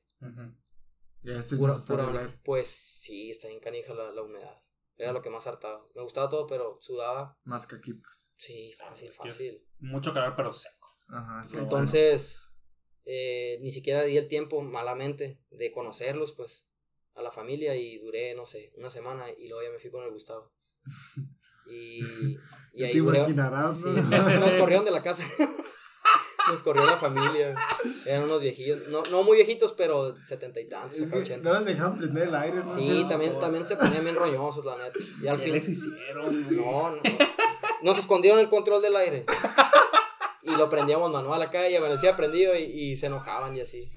[1.23, 4.57] Este es Pura- necesario pura- hablar pues sí, está bien canija la, la humedad.
[4.97, 5.87] Era lo que más hartaba.
[5.95, 7.39] Me gustaba todo, pero sudaba.
[7.45, 8.33] más que aquí, pues.
[8.37, 9.65] Sí, fácil, fácil.
[9.79, 10.89] Mucho calor, pero seco.
[11.09, 11.57] Ajá, sí.
[11.59, 12.49] Entonces,
[13.05, 16.69] eh, ni siquiera di el tiempo malamente de conocerlos, pues,
[17.15, 20.05] a la familia y duré, no sé, una semana y luego ya me fui con
[20.05, 20.53] el Gustavo.
[21.67, 22.37] Y,
[22.75, 24.03] y ahí te imaginarás, sí, ¿no?
[24.03, 25.25] nos, nos corrieron de la casa.
[26.51, 27.55] Nos corrió la familia.
[28.05, 31.49] Eran unos viejillos, no, no muy viejitos, pero setenta y tantos, Es acá que ochenta.
[31.51, 32.75] no les dejaban prender el aire, ¿no?
[32.75, 34.99] Sí, también, también se ponían bien roñosos, la neta.
[35.23, 35.53] Y al ¿Qué fin.
[35.55, 36.57] les hicieron?
[36.57, 37.01] No, no.
[37.83, 39.25] Nos escondieron el control del aire.
[40.45, 43.93] Y lo prendíamos manual acá y amanecía prendido y, y se enojaban y así.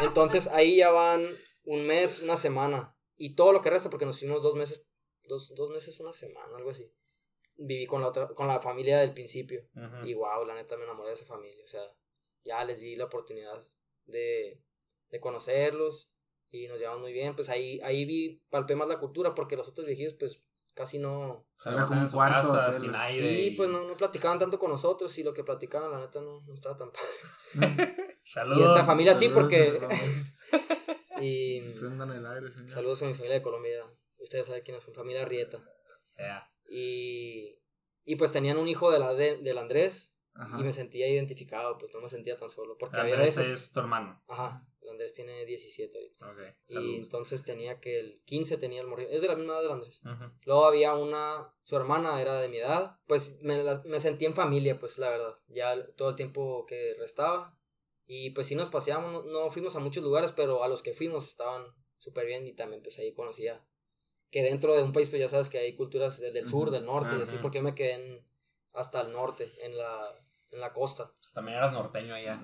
[0.00, 1.22] Entonces ahí ya van
[1.64, 2.96] un mes, una semana.
[3.18, 4.86] Y todo lo que resta, porque nos fuimos dos meses,
[5.28, 6.92] dos, dos meses, una semana, algo así.
[7.56, 9.68] Viví con la otra, con la familia del principio.
[10.04, 11.62] Y wow, la neta me enamoré de esa familia.
[11.64, 11.82] O sea,
[12.44, 13.60] ya les di la oportunidad
[14.06, 14.62] de,
[15.10, 16.12] de conocerlos
[16.50, 17.34] y nos llevamos muy bien.
[17.36, 20.42] Pues ahí, ahí vi, palpé más la cultura porque los otros viejitos, pues
[20.74, 21.48] casi no.
[21.66, 23.28] Era como un cuarto casa, sin aire.
[23.28, 26.20] Sí, y- pues no, no platicaban tanto con nosotros y lo que platicaban, la neta,
[26.20, 28.18] no, no estaba tan padre.
[28.24, 28.58] Saludos.
[28.60, 29.80] Y esta familia sí, porque.
[31.20, 32.70] y Prendan el aire, señor.
[32.70, 33.84] saludos a mi familia de Colombia.
[34.18, 35.62] Ustedes saben quiénes son, familia Rieta.
[36.16, 36.50] Yeah.
[36.68, 37.58] Y,
[38.04, 40.58] y pues tenían un hijo de la de, del Andrés Ajá.
[40.58, 42.76] y me sentía identificado, pues no me sentía tan solo.
[42.78, 43.52] Porque había Andrés veces.
[43.52, 44.22] es tu hermano.
[44.28, 46.30] Ajá, el Andrés tiene 17 ahorita.
[46.30, 46.56] Ok.
[46.68, 49.10] Y entonces tenía que el 15 tenía el morrillo.
[49.10, 50.00] Es de la misma edad del Andrés.
[50.04, 50.24] Ujú.
[50.44, 52.98] Luego había una, su hermana era de mi edad.
[53.06, 55.34] Pues me, la- me sentí en familia, pues la verdad.
[55.48, 57.54] Ya todo el tiempo que restaba.
[58.10, 60.94] Y pues sí nos paseamos, no, no fuimos a muchos lugares, pero a los que
[60.94, 61.66] fuimos estaban
[61.98, 63.62] súper bien y también pues ahí conocía
[64.30, 67.14] que dentro de un país pues ya sabes que hay culturas del, sur, del norte
[67.18, 68.26] y así, porque yo me quedé en-
[68.72, 70.14] hasta el norte, en la,
[70.50, 71.12] en la costa.
[71.34, 72.40] También eras norteño allá.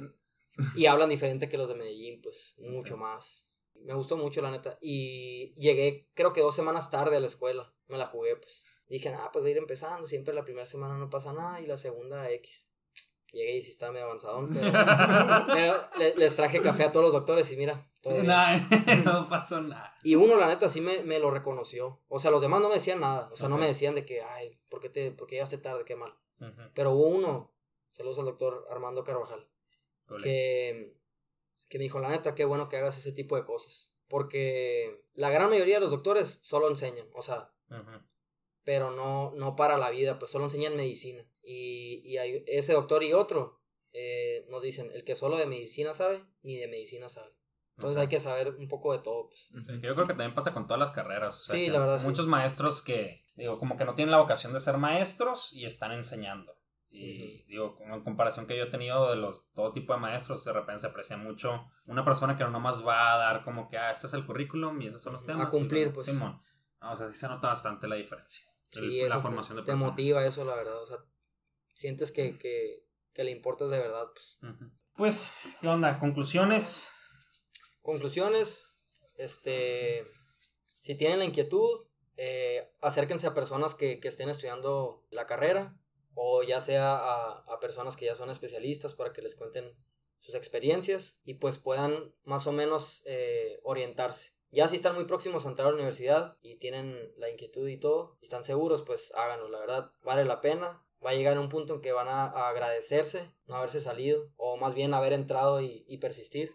[0.77, 3.49] Y hablan diferente que los de Medellín, pues mucho más.
[3.75, 4.79] Me gustó mucho, la neta.
[4.81, 7.75] Y llegué, creo que dos semanas tarde a la escuela.
[7.89, 8.65] Me la jugué, pues.
[8.89, 10.07] Dije, ah, pues voy a ir empezando.
[10.07, 12.69] Siempre la primera semana no pasa nada y la segunda X.
[13.35, 14.49] Llegué y sí estaba medio avanzado.
[14.53, 14.71] Pero,
[15.53, 17.87] pero le- les traje café a todos los doctores y mira.
[18.23, 18.57] Nah,
[19.05, 19.95] no pasó nada.
[20.03, 22.01] Y uno, la neta, sí me, me lo reconoció.
[22.09, 23.29] O sea, los demás no me decían nada.
[23.33, 25.85] O sea, no me decían de que, ay, ¿por qué, te, ¿por qué llegaste tarde?
[25.85, 26.15] Qué mal.
[26.75, 27.53] Pero hubo uno,
[27.93, 29.49] saludos al doctor Armando Carvajal
[30.09, 30.23] Ole.
[30.23, 30.97] que,
[31.69, 33.93] que me dijo, la neta, qué bueno que hagas ese tipo de cosas.
[34.09, 37.53] Porque la gran mayoría de los doctores solo enseñan, o sea,
[38.65, 41.25] pero no, no para la vida, pues solo enseñan medicina.
[41.45, 43.61] Y, y hay ese doctor y otro
[43.93, 47.31] eh, nos dicen, el que solo de medicina sabe, ni de medicina sabe.
[47.77, 48.03] Entonces Ok.
[48.03, 49.29] hay que saber un poco de todo.
[49.29, 49.49] Pues.
[49.53, 51.41] Sí, Yo creo que también pasa con todas las carreras.
[51.41, 52.07] o sea, Sí, la verdad, sí.
[52.09, 55.93] Muchos maestros que, digo, como que no tienen la vocación de ser maestros y están
[55.93, 56.57] enseñando.
[56.91, 60.45] Y digo, como en comparación que yo he tenido de los todo tipo de maestros,
[60.45, 63.77] de repente se aprecia mucho una persona que no nomás va a dar como que,
[63.79, 65.49] ah, este es el currículum y esos son los temas.
[65.49, 66.07] A cumplir, pues.
[66.07, 66.41] Simón.
[66.81, 68.45] No, o sea, sí se nota bastante la diferencia.
[68.73, 69.91] El- Sí, la eso formación de te personas.
[69.93, 70.81] motiva eso, la verdad.
[70.81, 70.99] O sea,
[71.75, 74.07] sientes que, que, que le importas de verdad.
[74.15, 74.39] Pues.
[74.97, 75.27] Pues,
[75.61, 75.99] ¿qué onda?
[75.99, 76.91] ¿Conclusiones?
[77.83, 78.73] Conclusiones,
[79.17, 80.07] este,
[80.79, 85.77] si tienen la inquietud, eh, acérquense a personas que, que estén estudiando la carrera
[86.15, 89.75] o ya sea a, a personas que ya son especialistas para que les cuenten
[90.25, 94.33] sus experiencias y pues puedan más o menos eh, orientarse.
[94.51, 97.77] Ya si están muy próximos a entrar a la universidad y tienen la inquietud y
[97.77, 100.87] todo, y están seguros, pues háganlo, la verdad, vale la pena.
[101.05, 104.57] Va a llegar un punto en que van a, a agradecerse no haberse salido, o
[104.57, 106.55] más bien haber entrado y, y persistir.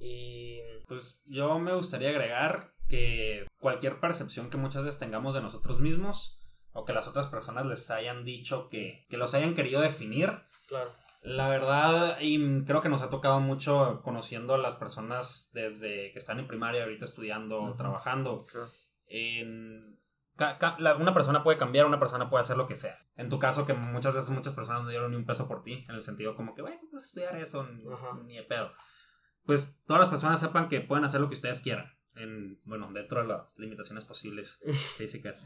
[0.00, 0.58] Y
[0.88, 6.38] Pues yo me gustaría agregar que cualquier percepción que muchas veces tengamos de nosotros mismos
[6.72, 10.32] o que las otras personas les hayan dicho que, que los hayan querido definir,
[10.66, 10.92] claro,
[11.22, 16.18] la verdad, y creo que nos ha tocado mucho conociendo a las personas desde que
[16.18, 17.76] están en primaria, ahorita estudiando, Ujú.
[17.76, 18.44] trabajando.
[18.46, 18.70] Claro.
[19.06, 20.01] En-
[20.98, 22.98] una persona puede cambiar, una persona puede hacer lo que sea.
[23.16, 25.84] En tu caso, que muchas veces muchas personas no dieron ni un peso por ti,
[25.88, 28.18] en el sentido como que, bueno, vas a estudiar eso, ni, Ajá.
[28.24, 28.72] ni de pedo.
[29.44, 33.20] Pues todas las personas sepan que pueden hacer lo que ustedes quieran, en, bueno, dentro
[33.20, 34.60] de las limitaciones posibles
[34.96, 35.42] físicas.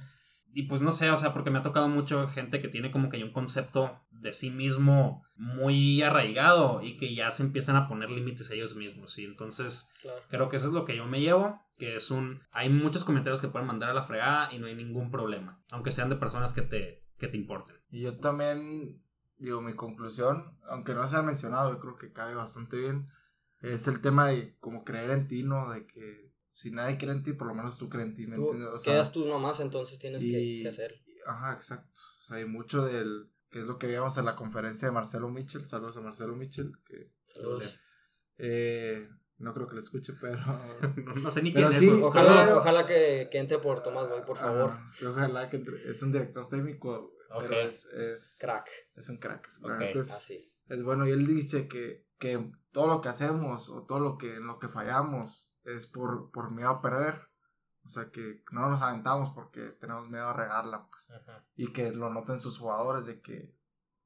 [0.57, 3.11] Y pues no sé, o sea, porque me ha tocado mucho gente que tiene como
[3.11, 8.11] que un concepto de sí mismo muy arraigado y que ya se empiezan a poner
[8.11, 9.19] límites a ellos mismos.
[9.19, 10.23] Y entonces claro.
[10.31, 12.41] creo que eso es lo que yo me llevo, que es un...
[12.53, 15.93] Hay muchos comentarios que pueden mandar a la fregada y no hay ningún problema, aunque
[15.93, 17.77] sean de personas que te, que te importen.
[17.91, 19.03] Y yo también,
[19.37, 23.11] digo, mi conclusión, aunque no se ha mencionado, yo creo que cae bastante bien,
[23.61, 25.69] es el tema de como creer en ti, ¿no?
[25.69, 26.26] De que
[26.57, 28.71] si nadie cree en ti, por lo menos tú crees en ti, ¿me Tú entiendes?
[28.73, 30.97] O sea, quedas tú nomás, entonces tienes que, y- que hacerlo.
[31.27, 32.01] Ajá, exacto.
[32.21, 35.29] O sea, hay mucho del, que es lo que veíamos en la conferencia de Marcelo
[35.29, 37.79] Mitchell, saludos a Marcelo Mitchell, que Saludos.
[38.39, 39.07] eh,
[39.39, 40.39] no creo que lo escuche, pero...
[41.05, 42.03] No, no sé ni quién sí, es.
[42.03, 44.71] Ojalá, pero- ojalá que, que entre por Tomás Boy, por favor.
[44.71, 47.43] Ajá, ojalá que entre- es un director técnico, Ok.
[47.43, 48.71] pero es, es, Crack.
[48.95, 49.49] es un crack.
[49.61, 50.53] La Ok, neta es- Así.
[50.69, 54.37] es bueno y él dice que, que todo lo que hacemos o todo lo que
[54.37, 57.29] en lo que fallamos es por, por miedo a perder
[57.85, 61.45] o sea que no nos aventamos porque tenemos miedo a regarla pues Ajá.
[61.55, 63.55] y que lo noten sus jugadores de que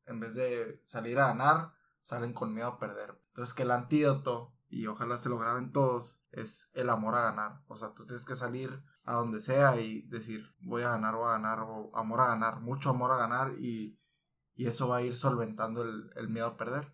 [0.06, 4.54] en vez de salir a ganar salen con miedo a perder entonces que el antídoto
[4.68, 8.24] y ojalá se lo graben todos es el amor a ganar o sea tú tienes
[8.24, 12.20] que salir a donde sea y decir voy a ganar voy a ganar o amor
[12.20, 14.00] a ganar mucho amor a ganar y
[14.60, 16.92] y eso va a ir solventando el, el miedo a perder.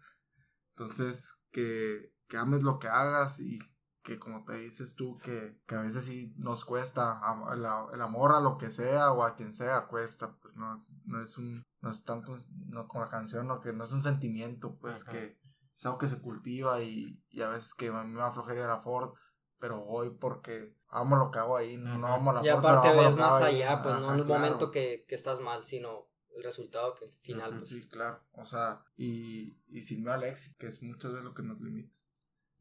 [0.76, 3.58] Entonces, que, que ames lo que hagas y
[4.06, 7.20] que como te dices tú, que, que a veces sí nos cuesta,
[7.52, 11.00] el, el amor a lo que sea o a quien sea cuesta, pues no es,
[11.06, 12.36] no es un, no es tanto,
[12.68, 15.10] no con la canción, no, que no es un sentimiento, pues Ajá.
[15.10, 15.40] que
[15.74, 18.32] es algo que se cultiva y, y a veces que a mí me va a
[18.32, 19.14] flojer ir a la Ford,
[19.58, 22.14] pero voy porque amo lo que hago ahí, no, no Ajá.
[22.14, 23.62] amo la Y Ford, pero aparte ves que más hago ahí.
[23.62, 24.40] allá, pues no Ajá, en el claro.
[24.40, 27.48] momento que, que estás mal, sino el resultado que final.
[27.50, 27.70] Ujú, pues.
[27.70, 31.34] Sí, claro, o sea, y, y sin miedo al éxito, que es muchas veces lo
[31.34, 31.98] que nos limita.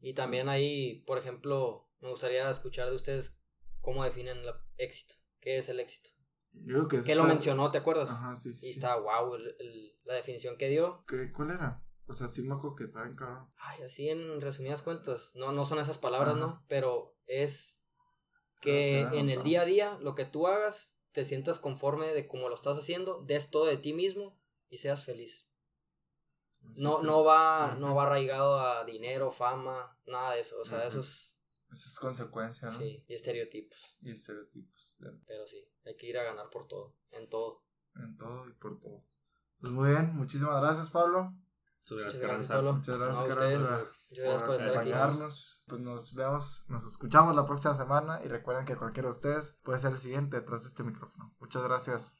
[0.00, 3.36] Y también ahí, por ejemplo, me gustaría escuchar de ustedes
[3.80, 5.14] cómo definen el éxito.
[5.40, 6.10] ¿Qué es el éxito?
[6.52, 8.10] Yo digo que es Que lo mencionó, ¿te acuerdas?
[8.10, 8.66] Ajá, sí, sí.
[8.66, 9.36] Y está wow
[10.04, 11.04] la definición que dio.
[11.06, 11.82] ¿Qué- ¿Cuál era?
[12.08, 13.50] O sea, sí me acuerdo que estaba en cabrón.
[13.60, 16.40] Ay, así en resumidas cuentas, no, no son esas palabras, Ajá.
[16.40, 16.64] ¿no?
[16.68, 17.80] Pero es
[18.60, 19.48] que claro, en el claro.
[19.48, 23.22] día a día, lo que tú hagas, te sientas conforme de cómo lo estás haciendo,
[23.22, 24.38] des todo de ti mismo
[24.68, 25.48] y seas feliz.
[26.76, 30.60] No, no va, no va arraigado a dinero, fama, nada de eso.
[30.60, 30.86] O sea, Ujú.
[30.88, 31.34] eso es,
[31.72, 32.76] Esa es consecuencia, ¿no?
[32.76, 33.96] sí, y estereotipos.
[34.00, 34.96] Y estereotipos.
[35.00, 37.64] de- Pero sí, hay que ir a ganar por todo, en todo.
[37.94, 39.02] En todo y por todo.
[39.60, 41.32] Pues muy bien, muchísimas gracias, Pablo.
[41.88, 42.48] Muchas gracias.
[42.48, 42.72] Pablo.
[42.74, 44.92] Muchas gracias, No, ustedes, Muchas gracias por estar aquí.
[44.92, 45.62] acompañarnos.
[45.66, 49.78] Pues nos vemos, nos escuchamos la próxima semana y recuerden que cualquiera de ustedes puede
[49.78, 51.34] ser el siguiente detrás de este micrófono.
[51.40, 52.14] Muchas gracias.